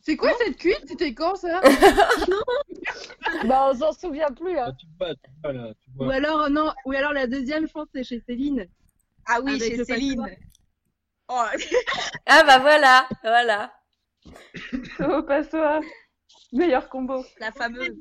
C'est 0.00 0.16
quoi 0.16 0.30
cette 0.38 0.56
cuite? 0.58 0.82
C'était 0.86 1.14
quand 1.14 1.34
ça? 1.36 1.60
Bah, 3.46 3.68
on 3.70 3.74
s'en 3.76 3.92
souvient 3.92 4.30
plus. 4.30 4.56
Ah, 4.58 4.66
Hein. 4.68 4.72
tu 4.78 4.86
vois, 4.98 5.14
tu 5.14 5.30
vois, 5.42 5.52
là, 5.52 5.72
tu 5.74 5.90
Ou 5.98 6.10
alors, 6.10 6.48
non, 6.50 6.72
ou 6.84 6.92
alors 6.92 7.12
la 7.12 7.26
deuxième, 7.26 7.66
je 7.66 7.72
pense, 7.72 7.88
c'est 7.92 8.04
chez 8.04 8.20
Céline. 8.20 8.66
Ah 9.26 9.40
oui, 9.42 9.56
Avec 9.56 9.74
chez 9.76 9.84
Céline. 9.84 10.24
Oh, 11.28 11.42
Ah 12.26 12.44
bah 12.44 12.58
voilà, 12.60 13.08
voilà. 13.24 13.72
Oh, 15.00 15.22
passe-toi. 15.24 15.80
Meilleur 16.52 16.88
combo. 16.88 17.24
la 17.40 17.50
fameuse. 17.52 17.96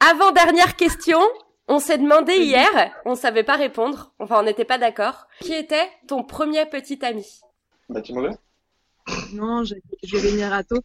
Avant 0.00 0.32
dernière 0.32 0.76
question, 0.76 1.20
on 1.68 1.78
s'est 1.78 1.98
demandé 1.98 2.34
hier, 2.36 2.68
on 3.04 3.14
savait 3.14 3.44
pas 3.44 3.56
répondre, 3.56 4.12
enfin 4.18 4.40
on 4.40 4.42
n'était 4.42 4.64
pas 4.64 4.78
d'accord. 4.78 5.26
Qui 5.40 5.52
était 5.52 5.88
ton 6.08 6.24
premier 6.24 6.66
petit 6.66 7.04
ami? 7.04 7.26
Bah, 7.88 8.00
tu 8.00 8.12
m'en 8.14 8.22
veux? 8.22 8.36
Non, 9.34 9.64
je, 9.64 9.74
je 10.02 10.16
vais 10.16 10.30
venir 10.30 10.52
à 10.52 10.62
tôt. 10.64 10.80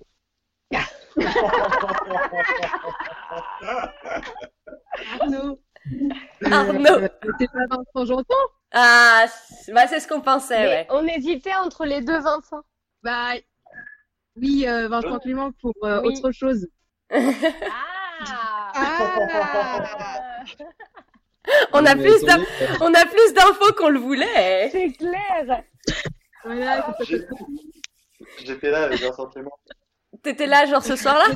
Arnaud. 5.20 5.60
Arnaud. 6.44 6.86
Euh, 7.00 7.08
C'est 7.40 7.52
pas 7.52 7.66
Vincent 7.70 8.06
Janton 8.06 8.36
Ah, 8.74 9.26
bah 9.74 9.88
c'est 9.88 10.00
ce 10.00 10.08
qu'on 10.08 10.22
pensait, 10.22 10.60
Mais 10.60 10.68
ouais. 10.68 10.88
on 10.90 11.06
hésitait 11.08 11.56
entre 11.56 11.86
les 11.86 12.02
deux 12.02 12.20
Vincent. 12.20 12.62
Bah, 13.04 13.34
oui, 14.38 14.68
euh, 14.68 14.88
Vincent 14.88 15.20
Clément 15.20 15.52
pour 15.62 15.74
euh, 15.84 16.02
Oui. 16.04 16.16
autre 16.18 16.32
chose. 16.32 16.68
Ah, 18.28 18.65
Ah 18.78 20.44
On 21.74 21.86
a 21.86 21.96
plus 21.96 22.24
euh, 22.24 22.44
on 22.82 22.94
a 22.94 23.06
plus 23.06 23.34
d'infos 23.34 23.74
qu'on 23.78 23.90
le 23.90 24.00
voulait. 24.00 24.70
C'est 24.72 24.92
clair. 24.94 25.64
Voilà, 26.44 26.96
c'est 27.00 27.06
J'ai- 27.06 27.28
J'étais 28.46 28.72
là 28.72 28.84
avec 28.84 29.00
Vincent 29.02 29.28
Clément. 29.28 29.52
T'étais 30.24 30.48
là 30.48 30.66
genre 30.66 30.84
ce 30.84 30.96
soir-là? 30.96 31.36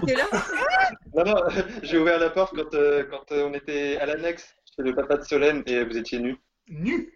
Non, 1.16 1.24
non, 1.26 1.36
j'ai 1.84 1.98
ouvert 1.98 2.20
la 2.20 2.30
porte 2.32 2.56
quand, 2.56 2.74
euh, 2.74 3.04
quand 3.10 3.32
euh, 3.32 3.48
on 3.50 3.54
était 3.54 3.98
à 3.98 4.06
l'annexe 4.06 4.56
chez 4.76 4.82
le 4.84 4.96
papa 4.96 5.18
de 5.18 5.24
Solène 5.24 5.64
et 5.68 5.84
vous 5.84 5.98
étiez 5.98 6.20
nus. 6.20 6.38
Nu. 6.70 7.12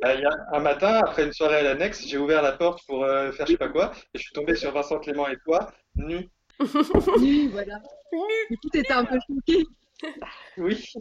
Bah, 0.00 0.14
il 0.14 0.20
y 0.20 0.24
a 0.26 0.30
un 0.52 0.60
matin, 0.60 1.00
après 1.06 1.24
une 1.24 1.32
soirée 1.32 1.58
à 1.58 1.62
l'annexe, 1.62 2.04
j'ai 2.06 2.18
ouvert 2.18 2.42
la 2.42 2.52
porte 2.52 2.84
pour 2.86 3.04
euh, 3.04 3.30
faire 3.32 3.46
je 3.46 3.52
sais 3.52 3.58
pas 3.58 3.68
quoi 3.68 3.92
et 4.12 4.18
je 4.18 4.22
suis 4.24 4.32
tombé 4.32 4.54
sur 4.56 4.72
Vincent 4.72 4.98
Clément 4.98 5.28
et 5.28 5.36
toi, 5.44 5.72
nus. 5.96 6.28
Nu, 7.20 7.48
voilà. 7.48 7.80
Du 8.50 8.58
coup, 8.58 8.68
t'étais 8.70 8.92
un 8.92 9.04
peu 9.04 9.18
choqué. 9.26 9.66
Oui. 10.56 10.92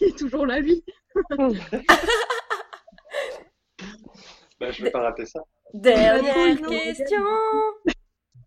Il 0.00 0.08
est 0.08 0.18
toujours 0.18 0.46
là, 0.46 0.60
lui. 0.60 0.84
Bah, 4.60 4.70
je 4.70 4.82
vais 4.84 4.90
pas 4.90 5.00
rater 5.00 5.26
ça. 5.26 5.40
Dernière 5.72 6.60
question. 6.62 7.24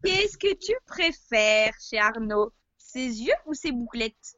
Qu'est-ce 0.03 0.37
que 0.37 0.53
tu 0.55 0.73
préfères 0.85 1.73
chez 1.81 1.99
Arnaud? 1.99 2.51
Ses 2.77 3.21
yeux 3.23 3.33
ou 3.45 3.53
ses 3.53 3.71
bouclettes? 3.71 4.37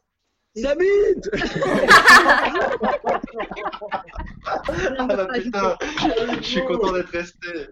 Sa 0.56 0.76
bite 0.76 1.30
Ah 4.98 5.06
la 5.08 5.26
putain, 5.28 5.78
je 6.38 6.42
suis 6.42 6.66
content 6.66 6.92
d'être 6.94 7.10
resté. 7.10 7.68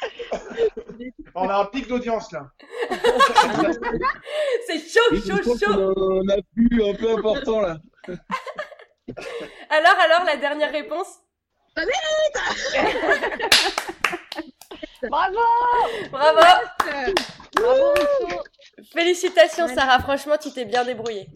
On 1.34 1.48
a 1.48 1.56
un 1.56 1.64
pic 1.66 1.88
d'audience 1.88 2.30
là. 2.32 2.50
C'est 4.66 4.78
chaud, 4.78 5.16
chaud, 5.16 5.58
chaud. 5.58 5.94
en 5.96 6.28
a 6.28 6.34
un 6.36 6.94
peu 6.94 7.10
important 7.18 7.60
là. 7.60 7.78
Alors, 9.68 9.96
alors, 10.00 10.24
la 10.24 10.36
dernière 10.38 10.72
réponse 10.72 11.20
Bravo. 15.02 15.38
Bravo 16.10 16.40
Bravo. 17.54 17.94
Félicitations, 18.92 19.68
Sarah. 19.68 19.98
Franchement, 20.00 20.36
tu 20.40 20.50
t'es 20.52 20.64
bien 20.64 20.84
débrouillée. 20.84 21.28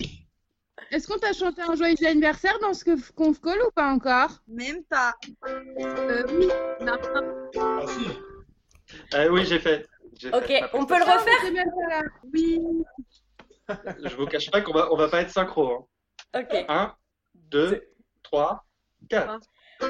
Est-ce 0.90 1.06
qu'on 1.06 1.18
t'a 1.18 1.32
chanté 1.34 1.60
un 1.60 1.74
joyeux 1.74 1.96
anniversaire 2.06 2.58
dans 2.60 2.72
ce 2.72 2.84
que- 2.84 3.12
conf 3.12 3.38
call 3.40 3.58
ou 3.60 3.70
pas 3.72 3.88
encore? 3.92 4.30
Même 4.48 4.82
pas. 4.84 5.14
Euh, 5.46 6.24
oui. 6.30 6.48
Ah 6.80 7.80
si. 7.86 8.08
Euh, 9.14 9.28
oui, 9.28 9.44
j'ai 9.44 9.58
fait. 9.58 9.86
Ok, 10.32 10.46
fait. 10.46 10.62
on 10.72 10.86
peut 10.86 10.96
le 10.98 11.04
Ah, 11.06 11.18
refaire 11.18 11.64
là. 11.88 12.02
Oui. 12.32 12.58
Je 14.04 14.16
vous 14.16 14.26
cache 14.26 14.50
pas 14.50 14.60
qu'on 14.62 14.72
va, 14.72 14.90
on 14.92 14.96
va 14.96 15.08
pas 15.08 15.20
être 15.20 15.30
synchro. 15.30 15.88
Hein. 16.34 16.40
Ok. 16.40 16.64
1, 16.68 16.94
2, 17.34 17.82
3, 18.22 18.64
4. 19.08 19.40
Oh 19.80 19.84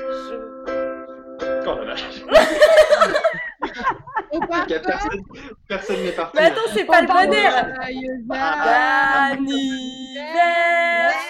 la 1.85 1.95
vache. 1.95 2.23
Personne 4.69 5.23
personne 5.67 6.03
n'est 6.03 6.13
parti. 6.13 6.37
Mais 6.37 6.45
attends, 6.47 6.61
c'est 6.75 6.85
pas 6.85 7.01
le 7.01 7.07
bon 7.07 7.33
air. 7.33 7.75
Anniversaire. 9.33 11.28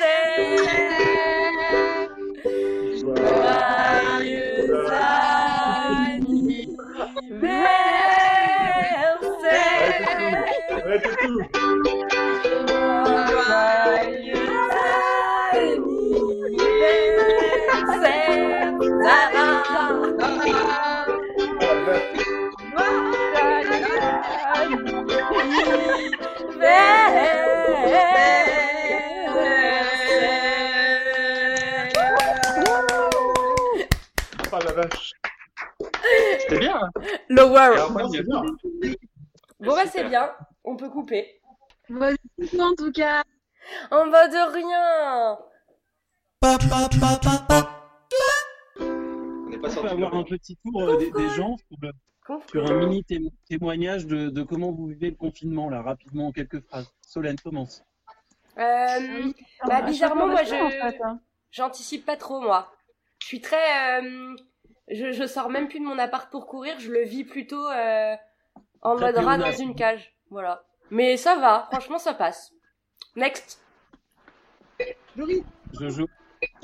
Bon 39.60 39.74
bah 39.74 39.84
Super. 39.86 39.92
c'est 39.92 40.04
bien, 40.08 40.30
on 40.64 40.76
peut 40.76 40.88
couper. 40.90 41.40
Bonne 41.88 42.16
en 42.60 42.74
tout 42.76 42.92
cas. 42.92 43.22
En 43.90 44.06
bas 44.06 44.28
de 44.28 44.52
rien. 44.52 45.38
On 48.80 49.48
n'est 49.48 49.58
pas 49.58 49.68
On 49.68 49.70
peut 49.70 49.70
sorti 49.70 49.88
de 49.88 49.92
avoir 49.92 50.14
un 50.14 50.22
petit 50.22 50.56
tour 50.64 50.82
euh, 50.82 50.96
des, 50.98 51.10
des 51.10 51.28
gens 51.30 51.56
sur, 51.56 51.76
le- 51.82 51.92
Conf 52.24 52.46
sur 52.50 52.64
un 52.70 52.74
mini 52.74 53.02
té- 53.04 53.20
témoignage 53.48 54.06
de, 54.06 54.28
de 54.28 54.42
comment 54.42 54.70
vous 54.70 54.86
vivez 54.86 55.10
le 55.10 55.16
confinement, 55.16 55.68
là, 55.68 55.82
rapidement, 55.82 56.28
en 56.28 56.32
quelques 56.32 56.60
phrases. 56.60 56.88
Solène 57.06 57.38
commence. 57.40 57.82
Euh, 58.58 59.32
bah 59.68 59.82
bizarrement 59.82 60.26
moi 60.26 60.42
je 60.42 61.02
hein. 61.04 61.20
j'anticipe 61.52 62.04
pas 62.04 62.16
trop 62.16 62.40
moi. 62.40 62.72
Je 63.20 63.26
suis 63.26 63.40
très 63.40 64.00
euh, 64.02 64.34
je, 64.90 65.12
je 65.12 65.26
sors 65.26 65.50
même 65.50 65.68
plus 65.68 65.80
de 65.80 65.84
mon 65.84 65.98
appart 65.98 66.30
pour 66.30 66.46
courir, 66.46 66.78
je 66.78 66.90
le 66.90 67.02
vis 67.04 67.24
plutôt 67.24 67.66
euh, 67.68 68.14
en 68.82 68.98
mode 68.98 69.16
rat 69.16 69.38
dans 69.38 69.52
une 69.52 69.74
cage. 69.74 70.14
Voilà. 70.30 70.64
Mais 70.90 71.16
ça 71.16 71.36
va, 71.36 71.68
franchement 71.70 71.98
ça 71.98 72.14
passe. 72.14 72.52
Next. 73.16 73.60
Jojo, 75.72 76.06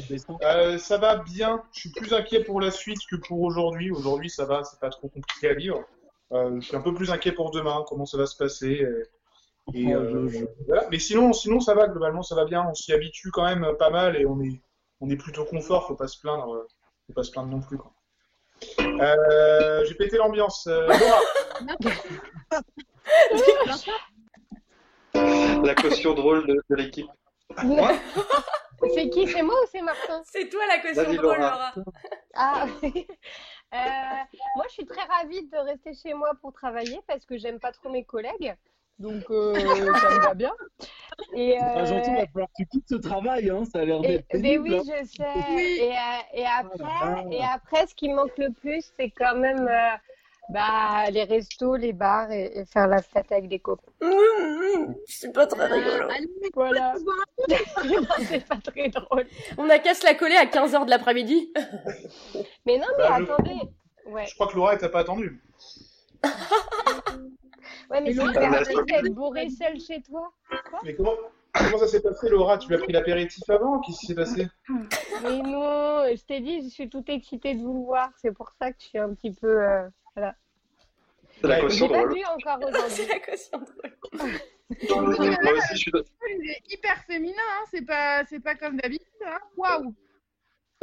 descend. 0.08 0.38
Euh, 0.42 0.78
ça 0.78 0.98
va 0.98 1.16
bien. 1.16 1.62
Je 1.72 1.80
suis 1.80 1.90
plus 1.90 2.12
inquiet 2.14 2.44
pour 2.44 2.60
la 2.60 2.70
suite 2.70 3.00
que 3.10 3.16
pour 3.16 3.40
aujourd'hui. 3.42 3.90
Aujourd'hui, 3.90 4.30
ça 4.30 4.44
va, 4.44 4.62
c'est 4.64 4.78
pas 4.80 4.90
trop 4.90 5.08
compliqué 5.08 5.48
à 5.50 5.54
vivre. 5.54 5.82
Euh, 6.32 6.60
je 6.60 6.66
suis 6.66 6.76
un 6.76 6.80
peu 6.80 6.94
plus 6.94 7.10
inquiet 7.10 7.32
pour 7.32 7.50
demain, 7.50 7.84
comment 7.88 8.06
ça 8.06 8.16
va 8.16 8.26
se 8.26 8.36
passer. 8.36 8.68
Et, 8.70 8.94
Oh, 9.66 9.72
euh, 9.98 10.28
Jojo. 10.28 10.46
voilà. 10.66 10.86
Mais 10.90 10.98
sinon, 10.98 11.32
sinon, 11.32 11.58
ça 11.58 11.74
va, 11.74 11.88
globalement, 11.88 12.22
ça 12.22 12.34
va 12.34 12.44
bien. 12.44 12.66
On 12.68 12.74
s'y 12.74 12.92
habitue 12.92 13.30
quand 13.30 13.44
même 13.44 13.66
pas 13.78 13.88
mal 13.88 14.14
et 14.16 14.26
on 14.26 14.38
est, 14.42 14.60
on 15.00 15.08
est 15.08 15.16
plutôt 15.16 15.46
confort. 15.46 15.86
Faut 15.86 15.94
pas 15.96 16.06
se 16.06 16.20
plaindre, 16.20 16.66
faut 17.06 17.12
pas 17.14 17.22
se 17.22 17.30
plaindre 17.30 17.48
non 17.48 17.60
plus. 17.60 17.78
Quoi. 17.78 17.90
Euh, 18.80 19.84
J'ai 19.84 19.94
pété 19.94 20.16
l'ambiance. 20.16 20.66
Euh, 20.66 20.86
Laura, 20.86 21.20
La 25.64 25.74
caution 25.74 26.14
drôle 26.14 26.46
de, 26.46 26.62
de 26.70 26.76
l'équipe. 26.76 27.06
C'est 28.94 29.08
qui? 29.10 29.26
C'est 29.28 29.42
moi 29.42 29.54
ou 29.62 29.66
c'est 29.70 29.82
Martin? 29.82 30.22
C'est 30.24 30.48
toi 30.48 30.62
la 30.66 30.78
caution 30.78 31.12
drôle 31.14 31.36
Laura. 31.38 31.72
Laura. 31.76 31.90
Ah, 32.34 32.66
Euh, 33.74 33.76
moi, 34.54 34.66
je 34.68 34.72
suis 34.74 34.86
très 34.86 35.02
ravie 35.02 35.48
de 35.48 35.56
rester 35.56 35.94
chez 35.94 36.14
moi 36.14 36.30
pour 36.40 36.52
travailler 36.52 37.00
parce 37.08 37.26
que 37.26 37.36
j'aime 37.36 37.58
pas 37.58 37.72
trop 37.72 37.88
mes 37.88 38.04
collègues. 38.04 38.54
Donc, 38.98 39.24
euh, 39.30 39.54
ça 40.00 40.10
me 40.10 40.22
va 40.24 40.34
bien. 40.34 40.52
Et, 41.34 41.56
C'est 41.58 41.64
pas 41.66 41.80
euh, 41.82 41.86
gentil, 41.86 42.10
il 42.10 42.16
va 42.16 42.26
falloir 42.26 42.48
que 42.48 42.62
tu 42.62 42.66
quittes 42.66 42.88
ce 42.88 42.94
travail, 42.96 43.50
hein. 43.50 43.64
Ça 43.72 43.80
a 43.80 43.84
l'air 43.84 44.00
d'être 44.00 44.24
mais 44.34 44.56
oui, 44.58 44.76
hein. 44.76 44.82
je 44.84 45.06
sais. 45.06 45.24
Oui. 45.50 45.78
Et, 45.80 45.90
euh, 45.92 45.94
et 46.34 46.44
après, 46.46 46.84
Ah. 47.02 47.22
et 47.30 47.40
après, 47.42 47.86
ce 47.86 47.94
qui 47.94 48.08
me 48.08 48.14
manque 48.14 48.36
le 48.38 48.50
plus, 48.52 48.92
c'est 48.98 49.10
quand 49.10 49.34
même 49.36 49.66
euh, 49.68 49.96
bah, 50.50 51.10
les 51.10 51.24
restos, 51.24 51.74
les 51.76 51.92
bars 51.92 52.30
et, 52.30 52.52
et 52.58 52.64
faire 52.66 52.86
la 52.86 53.02
fête 53.02 53.30
avec 53.32 53.48
des 53.48 53.58
copains. 53.58 53.90
C'est 55.06 55.32
pas 55.32 55.46
très 55.46 55.66
rigolo. 55.66 56.08
Allez, 56.10 56.28
Voilà. 56.54 56.94
on 56.94 56.98
se 56.98 57.04
voit. 57.04 58.00
Non, 58.00 58.06
c'est 58.28 58.46
pas 58.46 58.56
très 58.56 58.88
drôle. 58.90 59.26
On 59.58 59.68
a 59.70 59.78
qu'à 59.78 59.94
se 59.94 60.04
la 60.04 60.14
coller 60.14 60.36
à 60.36 60.46
15h 60.46 60.84
de 60.84 60.90
l'après-midi. 60.90 61.52
Mais 62.66 62.78
non, 62.78 62.86
mais 62.98 63.04
Bah, 63.08 63.16
je- 63.18 63.24
attendez. 63.24 63.60
Ouais. 64.06 64.26
je 64.26 64.34
crois 64.34 64.46
que 64.48 64.54
Laura, 64.56 64.74
elle 64.74 64.78
t'a 64.78 64.88
pas 64.88 65.00
attendu. 65.00 65.42
Ouais, 67.94 68.00
mais 68.00 68.12
c'est 68.12 68.48
facile 68.50 68.84
d'être 68.86 69.14
bourré 69.14 69.48
seul 69.50 69.78
chez 69.80 70.02
toi. 70.02 70.32
Mais 70.82 70.94
comment, 70.94 71.14
comment 71.54 71.78
ça 71.78 71.86
s'est 71.88 72.02
passé, 72.02 72.28
Laura? 72.28 72.58
Tu 72.58 72.68
lui 72.68 72.74
as 72.74 72.78
pris 72.78 72.92
l'apéritif 72.92 73.42
avant? 73.48 73.80
Qu'est-ce 73.80 74.00
qui 74.00 74.06
s'est 74.06 74.14
passé? 74.14 74.48
Mais 75.22 75.38
non, 75.38 76.04
je 76.14 76.24
t'ai 76.24 76.40
dit, 76.40 76.62
je 76.64 76.68
suis 76.68 76.88
toute 76.88 77.08
excitée 77.08 77.54
de 77.54 77.60
vous 77.62 77.84
voir. 77.84 78.10
C'est 78.20 78.32
pour 78.32 78.50
ça 78.60 78.72
que 78.72 78.76
je 78.80 78.86
suis 78.86 78.98
un 78.98 79.14
petit 79.14 79.32
peu. 79.32 79.62
euh, 79.62 79.88
C'est 81.40 81.46
la 81.48 81.60
caution 81.60 81.86
J'ai 81.86 81.92
pas 81.92 81.98
drôle. 82.04 82.14
vu 82.14 82.24
encore 82.24 82.58
C'est 82.60 82.68
aujourd'hui. 82.68 83.06
la 83.06 83.20
caution 83.20 83.58
drôle. 83.58 84.32
Moi 85.42 85.52
aussi, 85.52 85.68
je 85.72 85.76
suis. 85.76 85.90
de- 85.92 86.04
Il 86.30 86.50
est 86.50 86.62
hyper 86.72 86.96
féminin, 87.04 87.34
hein. 87.38 87.64
c'est 87.70 87.82
pas, 87.86 88.24
c'est 88.26 88.40
pas 88.40 88.54
comme 88.56 88.76
d'habitude. 88.78 89.06
Hein. 89.26 89.38
Waouh! 89.56 89.94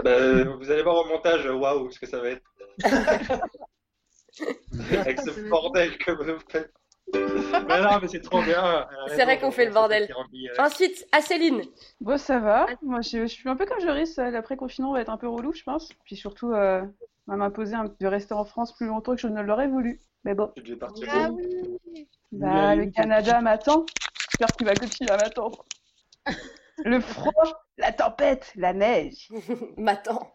Bah, 0.03 0.43
vous 0.43 0.71
allez 0.71 0.83
voir 0.83 0.95
au 0.97 1.05
montage, 1.09 1.45
waouh, 1.47 1.91
ce 1.91 1.99
que 1.99 2.05
ça 2.05 2.19
va 2.19 2.29
être. 2.29 2.43
Avec 4.99 5.19
ce 5.19 5.49
bordel 5.49 5.97
que 5.97 6.11
vous 6.11 6.39
faites. 6.49 6.71
Mais 7.13 7.81
non, 7.81 7.99
mais 8.01 8.07
c'est 8.07 8.21
trop 8.21 8.41
bien. 8.41 8.87
C'est 9.09 9.23
vrai 9.23 9.39
qu'on 9.39 9.51
fait 9.51 9.65
le 9.65 9.71
bordel. 9.73 10.13
Ensuite, 10.57 11.05
à 11.11 11.21
Céline. 11.21 11.61
Bon, 11.99 12.17
ça 12.17 12.39
va. 12.39 12.67
Moi, 12.81 13.01
je, 13.01 13.21
je 13.21 13.25
suis 13.27 13.49
un 13.49 13.55
peu 13.55 13.65
comme 13.65 13.79
Joris. 13.81 14.17
euh, 14.19 14.29
L'après-confinement 14.31 14.93
va 14.93 15.01
être 15.01 15.09
un 15.09 15.17
peu 15.17 15.27
relou, 15.27 15.51
je 15.53 15.63
pense. 15.63 15.89
Puis 16.05 16.15
surtout, 16.15 16.51
euh, 16.53 16.81
on 17.27 17.31
va 17.31 17.37
m'imposer 17.37 17.75
de 17.99 18.07
rester 18.07 18.33
en 18.33 18.45
France 18.45 18.73
plus 18.75 18.87
longtemps 18.87 19.15
que 19.15 19.21
je 19.21 19.27
ne 19.27 19.41
l'aurais 19.41 19.67
voulu. 19.67 19.99
Mais 20.23 20.35
bon, 20.35 20.51
Tu 20.55 20.63
devais 20.63 20.77
partir. 20.77 21.07
Ah 21.11 21.29
où 21.31 21.39
oui! 21.93 22.07
bah, 22.31 22.75
le 22.75 22.85
Canada 22.91 23.41
m'attend. 23.41 23.85
J'espère 24.31 24.55
qu'il 24.55 24.67
va 24.67 24.73
continuer 24.75 25.11
à 25.11 25.17
m'attendre. 25.17 25.65
Le 26.85 26.99
froid, 26.99 27.31
la 27.77 27.91
tempête, 27.91 28.51
la 28.55 28.73
neige. 28.73 29.27
M'attends. 29.77 30.33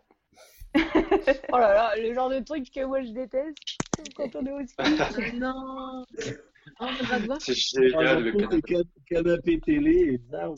Oh 1.53 1.59
là 1.59 1.73
là, 1.75 1.93
le 1.97 2.13
genre 2.15 2.29
de 2.29 2.39
truc 2.41 2.71
que 2.71 2.85
moi 2.85 3.03
je 3.03 3.11
déteste 3.11 3.57
quand 4.15 4.37
on 4.37 4.45
est 4.47 4.53
au 4.53 4.67
ski. 4.67 5.37
Non. 5.39 6.05
Oh, 6.81 6.87
voir. 7.27 7.39
C'est 7.41 7.53
Ah, 7.53 7.81
génial, 7.81 8.23
le 8.25 8.33
j'en 8.33 8.39
trouve 8.39 8.49
Canada. 8.49 8.57
des 8.57 8.75
can- 8.75 8.83
canapés 9.23 9.61
télé 9.61 9.91
et 10.15 10.21
ça, 10.31 10.49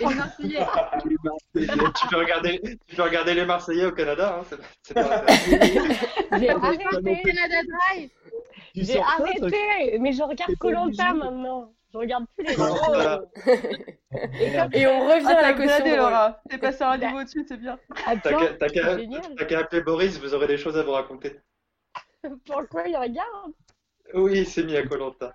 Et 0.00 0.14
Marseillais. 0.14 0.58
les 1.04 1.16
Marseillais. 1.24 1.92
Tu 2.00 2.06
peux 2.08 2.16
regarder, 2.16 2.60
tu 2.86 2.96
peux 2.96 3.02
regarder 3.02 3.34
les 3.34 3.44
Marseillais 3.46 3.86
au 3.86 3.92
Canada, 3.92 4.38
hein, 4.40 4.44
c'est- 4.48 4.56
c'est 4.82 4.94
pas. 4.94 5.24
J'ai 6.38 6.50
Ah, 6.50 6.56
arrêté, 6.56 7.22
Canada! 7.22 7.56
Tu 8.74 8.84
j'ai 8.84 8.98
arrêté, 9.00 9.98
mais 10.00 10.12
je 10.12 10.22
regarde 10.22 10.54
Colanta 10.56 11.12
maintenant. 11.14 11.72
Je 11.92 11.98
regarde 11.98 12.24
plus 12.36 12.46
les 12.46 12.54
gros. 12.54 12.66
voilà. 12.86 13.20
Et 14.72 14.86
on 14.86 15.08
revient 15.08 15.26
Ah, 15.26 15.38
à 15.38 15.42
la 15.42 15.50
upgradé, 15.50 15.90
drôle. 15.90 15.96
Laura. 15.98 16.40
T'es 16.48 16.58
passé 16.58 16.84
à 16.84 16.90
un 16.92 16.98
niveau 16.98 17.18
au-dessus, 17.18 17.44
c'est 17.48 17.56
bien. 17.56 17.78
T'as 18.22 19.44
qu'à 19.44 19.58
appeler 19.58 19.82
Boris, 19.82 20.18
vous 20.20 20.32
aurez 20.34 20.46
des 20.46 20.56
choses 20.58 20.76
à 20.76 20.84
vous 20.84 20.92
raconter. 20.92 21.40
Pourquoi 22.46 22.86
il 22.86 22.96
regarde? 22.96 23.52
Oui, 24.14 24.38
il 24.40 24.46
s'est 24.46 24.64
mis 24.64 24.76
à 24.76 24.86
Colanta. 24.86 25.32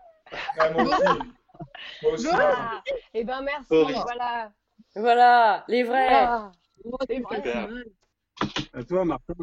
Ah, 0.60 0.70
Moi 0.72 0.84
aussi. 0.84 1.20
Moi 2.02 2.12
aussi. 2.14 2.28
ah, 2.32 2.82
Eh 3.14 3.24
ben 3.24 3.42
merci, 3.42 3.68
Boris. 3.70 3.98
voilà. 4.02 4.52
Voilà, 4.96 5.64
les 5.68 5.84
vrais. 5.84 6.08
Ah, 6.14 6.52
Oh, 6.84 6.98
c'est 7.02 7.16
c'est 7.16 7.22
vrai. 7.22 7.42
pas 7.42 7.68
mal. 7.68 7.86
À 8.74 8.84
toi, 8.84 9.06
Martin. 9.06 9.34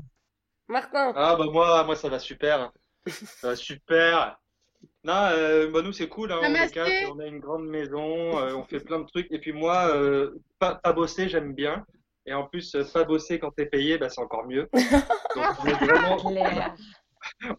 Martin. 0.68 1.12
Ah 1.16 1.34
bah 1.36 1.46
moi, 1.50 1.82
moi 1.84 1.96
ça 1.96 2.08
va 2.08 2.18
super. 2.18 2.70
Ça 3.06 3.48
va 3.48 3.56
super. 3.56 4.38
Non, 5.04 5.28
euh, 5.32 5.68
bah 5.70 5.82
nous 5.82 5.92
c'est 5.92 6.08
cool, 6.08 6.30
hein, 6.30 6.38
on 6.42 6.54
est 6.54 6.70
quatre, 6.70 7.12
on 7.12 7.18
a 7.18 7.26
une 7.26 7.40
grande 7.40 7.66
maison, 7.66 8.38
euh, 8.38 8.54
on 8.54 8.62
fait 8.64 8.78
plein 8.80 9.00
de 9.00 9.06
trucs. 9.06 9.26
Et 9.32 9.40
puis 9.40 9.52
moi, 9.52 9.88
euh, 9.94 10.38
pas, 10.60 10.76
pas 10.76 10.92
bosser, 10.92 11.28
j'aime 11.28 11.52
bien. 11.54 11.84
Et 12.26 12.34
en 12.34 12.46
plus, 12.46 12.76
pas 12.92 13.02
bosser 13.04 13.40
quand 13.40 13.50
t'es 13.50 13.66
payé, 13.66 13.98
bah, 13.98 14.08
c'est 14.08 14.20
encore 14.20 14.46
mieux. 14.46 14.68
Donc, 15.34 15.44
on, 15.64 15.66
est 15.66 15.72
vraiment. 15.84 16.16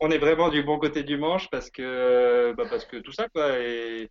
On 0.01 0.09
est 0.11 0.17
vraiment 0.17 0.49
du 0.49 0.63
bon 0.63 0.79
côté 0.79 1.03
du 1.03 1.17
manche 1.17 1.49
parce 1.49 1.69
que, 1.69 2.53
bah, 2.57 2.65
parce 2.69 2.85
que 2.85 2.97
tout 2.97 3.11
ça, 3.11 3.27
quoi. 3.29 3.59
Et, 3.59 4.09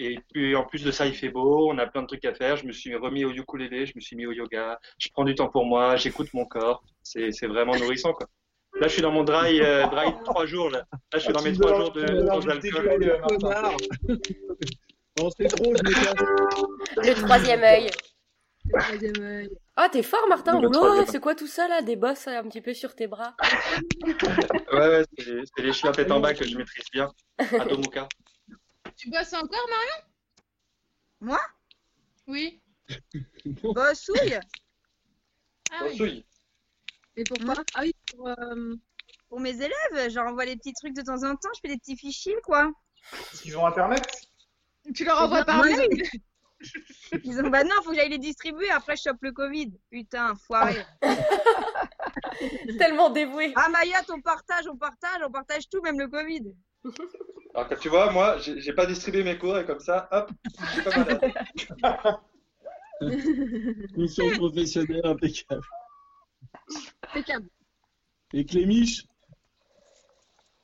Et 0.00 0.18
puis 0.32 0.56
en 0.56 0.64
plus 0.64 0.82
de 0.82 0.90
ça, 0.90 1.06
il 1.06 1.14
fait 1.14 1.28
beau, 1.28 1.70
on 1.70 1.78
a 1.78 1.86
plein 1.86 2.02
de 2.02 2.08
trucs 2.08 2.24
à 2.24 2.34
faire. 2.34 2.56
Je 2.56 2.66
me 2.66 2.72
suis 2.72 2.96
remis 2.96 3.24
au 3.24 3.30
ukulélé, 3.30 3.86
je 3.86 3.92
me 3.94 4.00
suis 4.00 4.16
mis 4.16 4.26
au 4.26 4.32
yoga. 4.32 4.78
Je 4.98 5.08
prends 5.12 5.24
du 5.24 5.36
temps 5.36 5.48
pour 5.48 5.64
moi, 5.66 5.94
j'écoute 5.94 6.34
mon 6.34 6.46
corps. 6.46 6.82
C'est 7.04 7.30
c'est 7.30 7.46
vraiment 7.46 7.76
nourrissant 7.76 8.12
quoi. 8.12 8.26
Là, 8.80 8.88
je 8.88 8.94
suis 8.94 9.02
dans 9.02 9.12
mon 9.12 9.22
dry, 9.22 9.60
euh, 9.60 9.86
dry 9.86 10.10
de 10.10 10.24
trois 10.24 10.46
jours 10.46 10.68
là. 10.68 10.80
Là, 10.90 11.18
je 11.18 11.18
suis 11.20 11.32
dans 11.32 11.42
mes 11.42 11.52
trois 11.52 11.76
jours 11.76 11.92
de 11.92 12.26
sans 12.26 12.48
alcool. 12.48 13.20
Connard. 13.28 13.76
Non, 15.16 15.30
c'est 15.36 15.46
trop, 15.46 15.72
je 15.76 17.12
troisième 17.24 17.62
œil. 17.62 17.88
Le 18.64 18.80
troisième 18.80 19.22
œil. 19.22 19.50
Ah, 19.76 19.88
t'es 19.88 20.02
fort, 20.02 20.26
Martin. 20.28 20.60
C'est 21.10 21.20
quoi 21.20 21.34
tout 21.34 21.46
ça 21.48 21.66
là? 21.66 21.82
Des 21.82 21.96
bosses 21.96 22.28
un 22.28 22.44
petit 22.44 22.60
peu 22.60 22.74
sur 22.74 22.94
tes 22.94 23.06
bras. 23.06 23.36
Ouais, 24.72 24.88
ouais, 24.88 25.04
c'est 25.16 25.62
les 25.62 25.72
chiottes 25.72 26.10
en 26.10 26.18
bas 26.20 26.34
que 26.34 26.44
je 26.44 26.56
maîtrise 26.56 26.86
bien. 26.92 27.12
À 27.38 27.64
Tomuka. 27.64 28.08
Tu 28.96 29.08
bosses 29.10 29.32
encore, 29.32 29.68
Marion? 29.68 30.08
Moi? 31.20 31.40
Oui. 32.26 32.60
Bossouille 33.62 34.38
Ah 35.70 35.84
oui. 35.84 35.96
Souille. 35.96 36.26
Et 37.16 37.24
pourquoi 37.24 37.54
Ah 37.74 37.80
oui, 37.82 37.94
pour, 38.14 38.28
euh, 38.28 38.74
Pour 39.28 39.40
mes 39.40 39.54
élèves, 39.54 40.10
je 40.10 40.14
leur 40.14 40.26
envoie 40.26 40.46
des 40.46 40.56
petits 40.56 40.72
trucs 40.72 40.94
de 40.94 41.02
temps 41.02 41.22
en 41.22 41.36
temps, 41.36 41.50
je 41.54 41.60
fais 41.60 41.68
des 41.68 41.78
petits 41.78 41.96
fichiers, 41.96 42.36
quoi. 42.42 42.72
Parce 43.10 43.40
qu'ils 43.40 43.56
ont 43.56 43.66
internet? 43.66 44.04
Tu 44.94 45.04
leur 45.04 45.22
envoies 45.22 45.44
par 45.44 45.56
Moi, 45.58 45.70
ils 45.70 45.76
mail? 45.76 46.02
Ils 47.24 47.40
ont, 47.40 47.48
bah 47.48 47.64
non, 47.64 47.74
faut 47.82 47.90
que 47.90 47.96
j'aille 47.96 48.10
les 48.10 48.18
distribuer, 48.18 48.70
après 48.70 48.96
je 48.96 49.02
chope 49.02 49.18
le 49.22 49.32
Covid. 49.32 49.72
Putain, 49.90 50.34
foiré. 50.34 50.84
Tellement 52.78 53.10
dévoué. 53.10 53.52
Ah, 53.56 53.68
Mayotte, 53.68 54.10
on 54.10 54.20
partage, 54.20 54.66
on 54.68 54.76
partage, 54.76 55.22
on 55.26 55.30
partage 55.30 55.68
tout, 55.68 55.80
même 55.82 55.98
le 55.98 56.08
Covid. 56.08 56.54
Alors 57.54 57.68
que 57.68 57.74
tu 57.76 57.88
vois, 57.88 58.10
moi, 58.10 58.38
j'ai 58.38 58.60
j'ai 58.60 58.72
pas 58.72 58.86
distribué 58.86 59.22
mes 59.22 59.38
cours 59.38 59.58
et 59.58 59.64
comme 59.64 59.80
ça, 59.80 60.08
hop, 60.10 60.30
je 60.60 60.66
suis 60.66 60.82
pas 60.82 60.98
malade. 60.98 62.20
Mission 63.96 64.30
professionnelle 64.30 65.04
impeccable. 65.04 65.66
impeccable. 67.02 67.48
Et 68.32 68.44
Clémiche? 68.44 69.04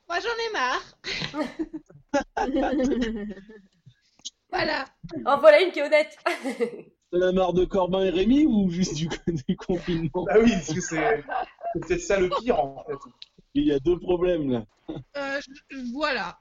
Moi, 0.09 0.19
j'en 0.21 0.29
ai 0.29 0.53
marre. 0.53 0.83
Voilà. 4.53 4.85
En 5.27 5.39
voilà 5.39 5.61
une 5.63 5.71
qui 5.73 5.79
est 5.79 5.83
honnête. 5.85 6.17
T'as 7.13 7.19
la 7.19 7.33
marre 7.33 7.53
de 7.53 7.65
Corbin 7.65 8.05
et 8.05 8.11
Rémi 8.11 8.47
ou 8.47 8.71
juste 8.71 8.95
du, 8.95 9.09
du 9.49 9.57
confinement? 9.57 10.27
Ah 10.31 10.39
oui, 10.41 10.51
parce 10.53 10.73
que 10.75 10.81
c'est 10.81 11.23
peut-être 11.75 12.01
ça 12.01 12.19
le 12.21 12.29
pire 12.29 12.59
en 12.61 12.85
fait. 12.85 12.95
Il 13.55 13.65
y 13.65 13.73
a 13.73 13.79
deux 13.81 13.99
problèmes 13.99 14.51
là. 14.51 14.65
Euh, 15.17 15.41
je- 15.71 15.93
voilà. 15.93 16.39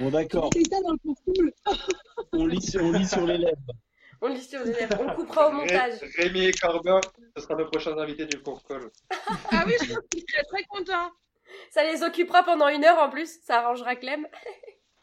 Bon, 0.00 0.10
d'accord. 0.10 0.50
C'est 0.52 0.64
ça 0.70 0.80
dans 0.82 0.92
le 0.92 0.98
concours. 0.98 1.78
On 2.32 2.46
lit, 2.46 2.60
sur- 2.62 2.82
on 2.82 2.92
lit 2.92 3.06
sur 3.06 3.26
les 3.26 3.38
lèvres. 3.38 3.56
On 4.20 4.28
lit 4.28 4.40
sur 4.42 4.64
les 4.64 4.72
lèvres. 4.72 4.96
On 5.00 5.04
le 5.08 5.14
coupera 5.16 5.48
au 5.48 5.52
montage. 5.52 5.94
Ré- 6.00 6.24
Rémi 6.24 6.44
et 6.44 6.52
Corbin, 6.52 7.00
ce 7.36 7.42
sera 7.42 7.54
nos 7.54 7.66
prochains 7.66 7.96
invités 7.98 8.26
du 8.26 8.40
conf 8.40 8.62
call. 8.68 8.90
Ah 9.50 9.64
oui, 9.66 9.74
je 9.80 9.86
serais 9.86 10.44
très 10.48 10.64
content. 10.64 11.10
Ça 11.70 11.84
les 11.84 12.02
occupera 12.02 12.42
pendant 12.42 12.68
une 12.68 12.84
heure 12.84 12.98
en 12.98 13.10
plus. 13.10 13.40
Ça 13.42 13.58
arrangera 13.60 13.96
Clem. 13.96 14.26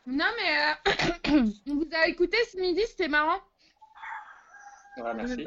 Non, 0.06 0.26
mais 0.38 0.92
euh, 0.92 1.42
on 1.68 1.76
vous 1.76 1.88
a 1.94 2.08
écouté 2.08 2.38
ce 2.52 2.58
midi, 2.58 2.82
c'était 2.88 3.08
marrant. 3.08 3.40
Ouais, 4.98 5.14
merci. 5.14 5.46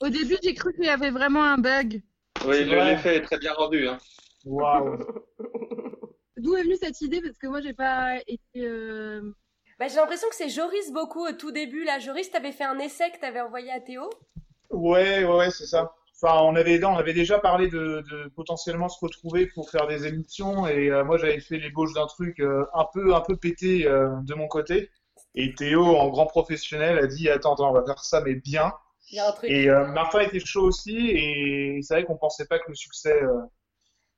Au 0.00 0.08
début, 0.08 0.36
j'ai 0.42 0.54
cru 0.54 0.72
qu'il 0.74 0.84
y 0.84 0.88
avait 0.88 1.10
vraiment 1.10 1.42
un 1.44 1.58
bug. 1.58 2.02
Oui, 2.44 2.64
l'effet 2.64 3.16
est 3.16 3.22
très 3.22 3.38
bien 3.38 3.52
rendu. 3.54 3.88
Hein. 3.88 3.98
Waouh. 4.44 4.98
D'où 6.36 6.54
est 6.56 6.62
venue 6.62 6.76
cette 6.76 7.00
idée? 7.00 7.20
Parce 7.20 7.36
que 7.38 7.48
moi, 7.48 7.60
j'ai 7.60 7.72
pas 7.74 8.18
été. 8.28 8.40
euh, 8.58 9.34
Bah, 9.78 9.88
j'ai 9.88 9.96
l'impression 9.96 10.28
que 10.28 10.36
c'est 10.36 10.48
Joris 10.48 10.92
beaucoup 10.92 11.26
au 11.26 11.32
tout 11.32 11.50
début. 11.50 11.82
Là, 11.84 11.98
Joris, 11.98 12.30
t'avais 12.30 12.52
fait 12.52 12.64
un 12.64 12.78
essai 12.78 13.10
que 13.10 13.18
t'avais 13.18 13.40
envoyé 13.40 13.72
à 13.72 13.80
Théo. 13.80 14.08
Ouais, 14.70 15.24
ouais, 15.24 15.36
ouais, 15.38 15.50
c'est 15.50 15.66
ça. 15.66 15.92
Enfin, 16.20 16.40
on 16.42 16.56
avait, 16.56 16.82
on 16.84 16.96
avait 16.96 17.12
déjà 17.14 17.38
parlé 17.38 17.68
de, 17.68 18.02
de 18.10 18.28
potentiellement 18.34 18.88
se 18.88 18.98
retrouver 19.00 19.46
pour 19.46 19.70
faire 19.70 19.86
des 19.86 20.06
émissions 20.06 20.66
et 20.66 20.90
euh, 20.90 21.04
moi 21.04 21.16
j'avais 21.16 21.38
fait 21.38 21.58
l'ébauche 21.58 21.92
d'un 21.94 22.06
truc 22.06 22.40
euh, 22.40 22.64
un 22.74 22.86
peu, 22.92 23.14
un 23.14 23.20
peu 23.20 23.36
pété 23.36 23.86
euh, 23.86 24.10
de 24.22 24.34
mon 24.34 24.48
côté. 24.48 24.90
Et 25.36 25.54
Théo, 25.54 25.84
en 25.96 26.08
grand 26.08 26.26
professionnel, 26.26 26.98
a 26.98 27.06
dit 27.06 27.28
attends, 27.28 27.54
attends, 27.54 27.70
on 27.70 27.72
va 27.74 27.84
faire 27.84 28.02
ça 28.02 28.20
mais 28.20 28.34
bien. 28.34 28.72
Il 29.10 29.16
y 29.16 29.20
a 29.20 29.28
un 29.28 29.32
truc. 29.32 29.48
Et 29.48 29.70
euh, 29.70 29.86
Martin 29.86 30.20
était 30.20 30.40
chaud 30.40 30.64
aussi 30.64 30.96
et 30.96 31.78
c'est 31.82 31.94
vrai 31.94 32.04
qu'on 32.04 32.16
pensait 32.16 32.46
pas 32.46 32.58
que 32.58 32.68
le 32.68 32.74
succès 32.74 33.22
euh, 33.22 33.40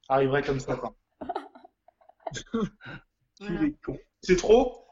arriverait 0.08 0.42
comme 0.42 0.60
ça. 0.60 0.76
quoi. 0.76 0.94
Con. 3.84 3.98
C'est 4.22 4.36
trop? 4.36 4.86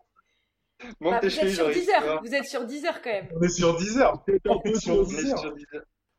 Bah, 1.01 1.19
tes 1.21 1.29
vous 1.29 1.39
êtes 1.41 1.49
sur 1.55 1.65
Joris, 1.65 1.77
10 1.79 1.87
tu 1.87 1.93
heures. 1.93 2.23
Vous 2.23 2.35
êtes 2.35 2.45
sur 2.45 2.65
10 2.65 2.87
heures 2.87 3.03
quand 3.03 3.11
même. 3.11 3.29
On 3.35 3.43
est 3.43 3.49
sur 3.49 3.77
10 3.77 3.99
heures. 3.99 4.25
On 4.47 4.61
est 4.63 4.81
sur 4.81 4.99
On 5.01 5.03
10 5.03 5.19
est 5.19 5.33
heures. 5.33 5.55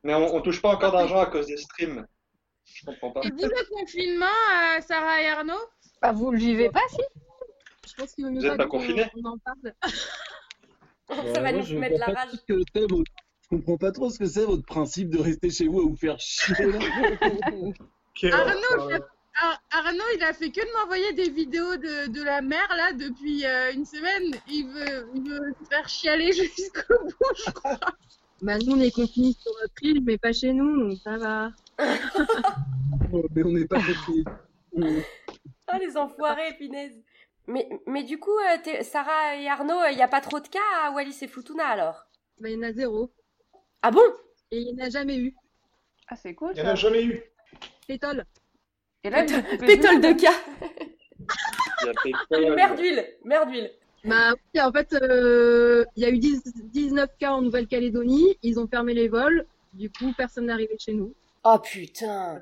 Sur 0.04 0.10
10 0.10 0.16
heures. 0.16 0.22
Mais 0.22 0.32
on, 0.32 0.36
on 0.36 0.42
touche 0.42 0.62
pas 0.62 0.70
encore 0.70 0.92
d'argent 0.92 1.20
à 1.20 1.26
cause 1.28 1.48
des 1.48 1.58
streams. 1.58 2.06
Je 2.66 2.86
comprends 2.86 3.12
pas. 3.12 3.22
Et 3.24 3.30
vous, 3.32 3.38
le 3.38 3.76
confinement, 3.76 4.26
euh, 4.26 4.82
Sarah 4.82 5.22
et 5.22 5.28
Arnaud 5.28 5.54
Bah, 6.02 6.12
vous 6.12 6.32
le 6.32 6.38
vivez 6.38 6.70
pas, 6.70 6.82
si? 6.90 7.02
Je 7.88 7.94
pense 7.96 8.14
qu'il 8.14 8.26
vaut 8.26 8.32
mieux 8.32 8.40
Vous 8.40 8.46
êtes 8.46 8.58
pas 8.58 8.66
qu'on- 8.68 8.78
confinés? 8.80 9.10
on 9.24 9.30
en 9.30 9.38
parle. 9.40 9.74
Ça 11.34 11.42
va 11.42 11.52
nous 11.52 11.64
je 11.64 11.76
mettre 11.76 11.98
la 12.00 12.06
rage. 12.08 12.30
Je 12.48 13.56
comprends 13.58 13.78
pas 13.78 13.92
trop 13.92 14.12
ce 14.12 14.20
que 14.20 14.26
c'est 14.28 14.46
votre 14.46 14.64
principe 14.64 15.10
de 15.10 15.18
rester 15.20 15.50
chez 15.50 15.66
vous 15.68 15.80
à 15.80 15.84
vous 15.84 15.96
faire 15.98 16.20
chier. 16.20 16.54
Arnaud, 18.32 18.92
Ar- 19.42 19.62
Arnaud, 19.72 20.04
il 20.16 20.24
a 20.24 20.34
fait 20.34 20.52
que 20.52 20.60
de 20.62 20.74
m'envoyer 20.80 21.14
des 21.14 21.30
vidéos 21.30 21.78
de, 21.78 22.08
de 22.12 22.22
la 22.24 22.42
mer, 22.42 22.68
là, 22.76 22.92
depuis 22.94 23.46
euh, 23.46 23.72
une 23.74 23.86
semaine. 23.86 24.36
Il 24.48 24.68
veut, 24.68 25.10
il 25.16 25.24
veut 25.30 25.54
se 25.64 25.68
faire 25.70 25.88
chialer 25.90 26.32
jusqu'au 26.34 27.04
bout, 27.06 27.36
je 27.46 27.52
crois. 27.52 27.80
Bah, 28.42 28.58
nous, 28.58 28.74
on 28.74 28.80
est 28.80 28.92
confinés 28.92 29.34
sur 29.34 29.52
notre 29.62 29.84
île, 29.84 30.02
mais 30.04 30.18
pas 30.18 30.32
chez 30.32 30.54
nous, 30.54 30.90
donc 30.90 30.98
ça 31.04 31.18
va. 31.18 31.52
Mais 33.36 33.44
on 33.44 33.52
n'est 33.52 33.66
pas 33.66 33.78
confinés. 33.78 34.24
Ah, 35.68 35.80
les 35.80 35.98
enfoirés, 35.98 36.54
punaise. 36.58 36.96
Mais, 37.48 37.68
mais 37.88 38.04
du 38.04 38.20
coup, 38.20 38.38
euh, 38.38 38.84
Sarah 38.84 39.36
et 39.36 39.48
Arnaud, 39.48 39.82
il 39.90 39.96
n'y 39.96 40.04
a 40.04 40.08
pas 40.08 40.22
trop 40.22 40.40
de 40.40 40.48
cas 40.48 40.60
à 40.84 40.92
Wallis 40.92 41.18
et 41.22 41.28
Futuna 41.28 41.66
alors? 41.66 42.06
Bah, 42.40 42.50
il 42.50 42.56
y 42.56 42.58
en 42.58 42.62
a 42.62 42.72
zéro. 42.72 43.12
Ah 43.82 43.92
bon? 43.92 44.04
Et 44.52 44.60
il 44.60 44.76
n'y 44.76 44.82
en 44.82 44.86
a 44.86 44.90
jamais 44.90 45.18
eu. 45.18 45.36
Ah, 46.08 46.16
c'est 46.16 46.36
cool 46.36 46.52
Il 46.56 46.62
n'y 46.62 46.68
en 46.68 46.72
a 46.72 46.76
jamais 46.76 47.04
eu. 47.04 47.22
Pétole. 47.88 48.26
Et 49.04 49.10
là, 49.10 49.24
Pétole 49.24 50.02
du 50.02 50.14
de 50.14 50.22
cas. 50.22 50.34
Il 51.82 51.88
y 51.88 51.90
a 51.90 51.94
Pétole. 52.30 52.56
Merde 52.56 52.78
d'huile. 52.78 53.06
Merde 53.26 53.50
d'huile. 53.50 53.72
Bah, 54.06 54.34
oui, 54.54 54.62
en 54.62 54.72
fait, 54.72 54.94
euh, 54.94 55.84
il 55.96 56.04
y 56.04 56.06
a 56.06 56.10
eu 56.10 56.18
10 56.18 56.42
19 56.72 57.10
cas 57.20 57.32
en 57.32 57.42
Nouvelle-Calédonie. 57.42 58.38
Ils 58.44 58.60
ont 58.60 58.68
fermé 58.68 58.94
les 58.94 59.08
vols. 59.08 59.46
Du 59.74 59.90
coup, 59.92 60.14
personne 60.18 60.48
n'est 60.48 60.54
arrivé 60.54 60.76
chez 60.80 60.94
nous. 60.94 61.14
Oh 61.44 61.58
putain. 61.62 62.42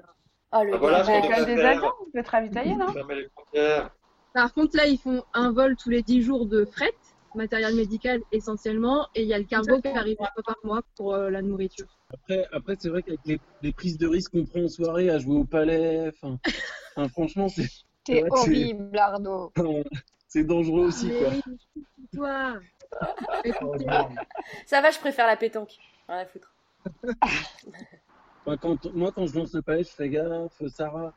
Oh 0.53 0.63
le 0.63 0.73
Ah, 0.75 0.77
voilà 0.77 1.03
ce 1.03 1.09
gars. 1.09 1.21
qu'on 1.21 1.45
des 1.45 1.55
faire. 1.55 1.69
avions, 1.77 1.91
vous 2.13 2.19
êtes 2.19 2.27
ravitaillés, 2.27 2.75
non? 2.75 2.87
Fermer 2.93 3.15
les 3.15 3.27
frontières. 3.29 3.89
Par 4.33 4.53
contre, 4.53 4.77
là, 4.77 4.85
ils 4.87 4.97
font 4.97 5.23
un 5.33 5.51
vol 5.51 5.75
tous 5.75 5.89
les 5.89 6.03
10 6.03 6.21
jours 6.21 6.45
de 6.45 6.63
fret, 6.65 6.93
matériel 7.35 7.75
médical 7.75 8.21
essentiellement, 8.31 9.07
et 9.15 9.23
il 9.23 9.27
y 9.27 9.33
a 9.33 9.37
le 9.39 9.43
cargo 9.43 9.81
qui 9.81 9.87
arrive 9.89 10.17
une 10.19 10.25
fois 10.25 10.43
par 10.45 10.55
mois 10.63 10.81
pour 10.95 11.13
euh, 11.15 11.29
la 11.29 11.41
nourriture. 11.41 11.87
Après, 12.13 12.45
après 12.53 12.75
c'est 12.79 12.89
vrai 12.89 13.03
qu'avec 13.03 13.19
les, 13.25 13.39
les 13.61 13.73
prises 13.73 13.97
de 13.97 14.07
risque 14.07 14.31
qu'on 14.31 14.45
prend 14.45 14.61
en 14.63 14.67
soirée 14.69 15.09
à 15.09 15.19
jouer 15.19 15.35
au 15.37 15.43
palais, 15.43 16.09
enfin, 16.09 16.37
franchement, 17.09 17.49
c'est 17.49 17.67
T'es 18.05 18.23
horrible, 18.29 18.97
Arnaud. 18.97 19.51
c'est 20.37 20.43
dangereux 20.43 20.85
aussi. 20.85 21.09
Quoi. 21.09 21.31
Toi, 22.13 22.59
écoutez, 23.43 23.85
Ça 24.67 24.81
va, 24.81 24.91
je 24.91 24.99
préfère 24.99 25.25
la 25.25 25.35
pétanque. 25.35 25.75
Rien 26.07 26.19
à 26.19 26.25
foutre. 26.25 26.53
Enfin, 28.45 28.55
quand, 28.55 28.93
moi, 28.93 29.11
quand 29.11 29.27
je 29.27 29.37
lance 29.37 29.53
le 29.53 29.61
palais, 29.61 29.83
je 29.83 29.89
fais 29.89 30.07
gaffe. 30.07 30.65
Sarah, 30.69 31.13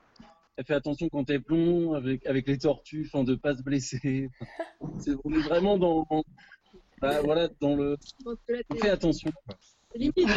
elle 0.57 0.65
fait 0.65 0.75
attention 0.75 1.09
quand 1.09 1.31
elle 1.31 1.41
plomb 1.41 1.95
avec, 1.95 2.27
avec 2.27 2.49
les 2.49 2.59
tortues, 2.59 3.07
enfin, 3.07 3.23
de 3.23 3.37
pas 3.37 3.55
se 3.55 3.63
blesser. 3.63 4.29
C'est, 4.99 5.13
on 5.23 5.33
est 5.33 5.43
vraiment 5.43 5.79
dans, 5.79 6.05
bah, 7.01 7.21
voilà, 7.23 7.47
dans 7.61 7.77
le. 7.77 7.97
là, 8.49 8.63
On 8.69 8.75
fait 8.75 8.91
attention. 8.91 9.31
limite. 9.95 10.29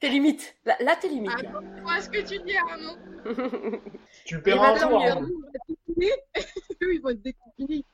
T'es 0.00 0.10
limite. 0.10 0.54
Là, 0.66 0.76
là 0.80 0.96
t'es 1.00 1.08
limite. 1.08 1.32
Ah, 1.88 1.98
ce 2.02 2.10
que 2.10 2.18
tu 2.18 2.38
dis, 2.44 2.54
Arnaud. 2.54 2.98
Tu 4.26 4.36
un 4.36 4.78
tour. 4.78 5.02
Eux, 6.92 6.96
ils 6.96 7.02
vont 7.02 7.08
être 7.10 7.22
déconfinés. 7.22 7.84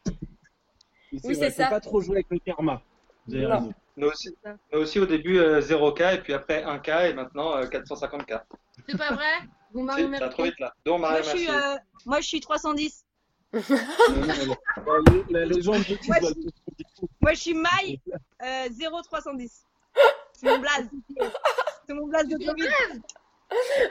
Oui, 1.24 1.34
c'est 1.36 1.50
ça. 1.50 1.68
Pas 1.68 1.80
trop 1.80 2.00
jouer 2.00 2.16
avec 2.16 2.26
le 2.30 2.38
karma. 2.38 2.82
Vous 3.26 3.36
Non. 3.36 3.48
raison. 3.50 3.74
Nous 3.96 4.06
aussi, 4.08 4.28
nous 4.72 4.78
aussi 4.78 5.00
au 5.00 5.06
début, 5.06 5.38
euh, 5.38 5.60
0 5.60 5.92
cas, 5.92 6.14
et 6.14 6.20
puis 6.22 6.32
après 6.32 6.62
1 6.62 6.78
cas, 6.78 7.08
et 7.08 7.14
maintenant 7.14 7.56
euh, 7.56 7.66
450 7.66 8.26
cas. 8.26 8.44
C'est 8.88 8.96
pas 8.96 9.12
vrai? 9.12 9.24
Si, 9.74 9.82
Marion, 9.82 9.96
ça 9.96 10.02
va 10.02 10.08
merci. 10.20 10.30
trop 10.34 10.42
vite 10.44 10.60
là. 10.60 10.74
Donc, 10.84 11.00
Moi, 11.00 11.20
je 11.22 11.28
suis, 11.28 11.48
euh, 11.50 11.76
moi, 12.06 12.20
je 12.20 12.26
suis 12.28 12.40
310. 12.40 13.04
Non, 13.52 13.60
non, 13.60 14.26
la, 14.26 14.34
la- 15.34 15.40
la 15.40 15.44
légende 15.46 15.78
veut 15.78 15.96
que 15.96 16.00
tu 16.04 16.10
Ouais, 16.10 16.20
sois 16.20 16.30
Moi, 17.20 17.32
je 17.32 17.40
suis 17.40 17.54
maille 17.54 18.00
euh, 18.42 18.68
0310. 19.02 19.64
C'est 20.32 20.46
mon 20.48 20.58
blaze. 20.58 20.88
C'est 21.86 21.94
mon 21.94 22.06
blaze 22.06 22.28
de 22.28 22.36
Covid. 22.36 22.68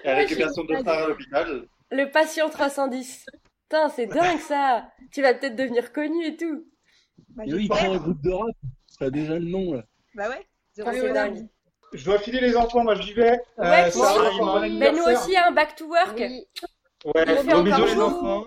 Et 0.03 0.07
la 0.07 0.15
récupération 0.15 0.63
de 0.63 0.75
phare 0.83 1.03
à 1.03 1.07
l'hôpital. 1.07 1.67
Le 1.91 2.05
patient 2.11 2.49
310. 2.49 3.25
Putain, 3.69 3.89
c'est 3.89 4.07
dingue 4.07 4.39
ça. 4.39 4.87
Tu 5.11 5.21
vas 5.21 5.33
peut-être 5.33 5.55
devenir 5.55 5.91
connu 5.91 6.25
et 6.25 6.37
tout. 6.37 6.65
Bah, 7.29 7.43
Et 7.45 7.53
oui, 7.53 7.67
il 7.71 7.85
un 7.85 7.97
groupe 7.97 8.21
de 8.21 8.31
rap. 8.31 8.47
T'as 8.99 9.09
déjà 9.09 9.33
le 9.37 9.45
nom, 9.45 9.73
là. 9.73 9.83
Bah 10.15 10.29
ouais. 10.29 10.45
Putain, 10.75 10.93
c'est 10.93 11.13
dingue. 11.13 11.47
Je 11.93 12.03
dois 12.05 12.19
filer 12.19 12.39
les 12.41 12.55
enfants, 12.55 12.83
moi 12.83 12.95
j'y 12.95 13.13
vais. 13.13 13.39
Euh, 13.59 13.63
Ouais, 13.63 13.91
Sarah, 13.91 14.29
bon 14.37 14.59
Ben 14.79 14.95
nous 14.95 15.03
aussi, 15.03 15.37
un 15.37 15.51
back 15.51 15.75
to 15.75 15.85
work. 15.87 16.15
Oui. 16.17 16.45
Ouais, 17.05 17.23
On 17.27 17.43
fait 17.43 17.47
gros 17.47 17.63
bisous 17.63 17.85
les 17.85 17.95
enfants. 18.01 18.45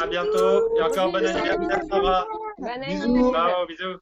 À 0.00 0.06
bientôt. 0.06 0.76
Et 0.76 0.82
encore 0.82 1.12
bon 1.12 1.24
anniversaire, 1.24 1.82
Sarah. 1.90 2.26
Bon 2.58 2.66
Bisous. 2.86 3.04
anniversaire. 3.04 3.48
Ciao, 3.48 3.66
bisous. 3.66 3.98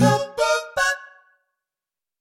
do 0.00 0.33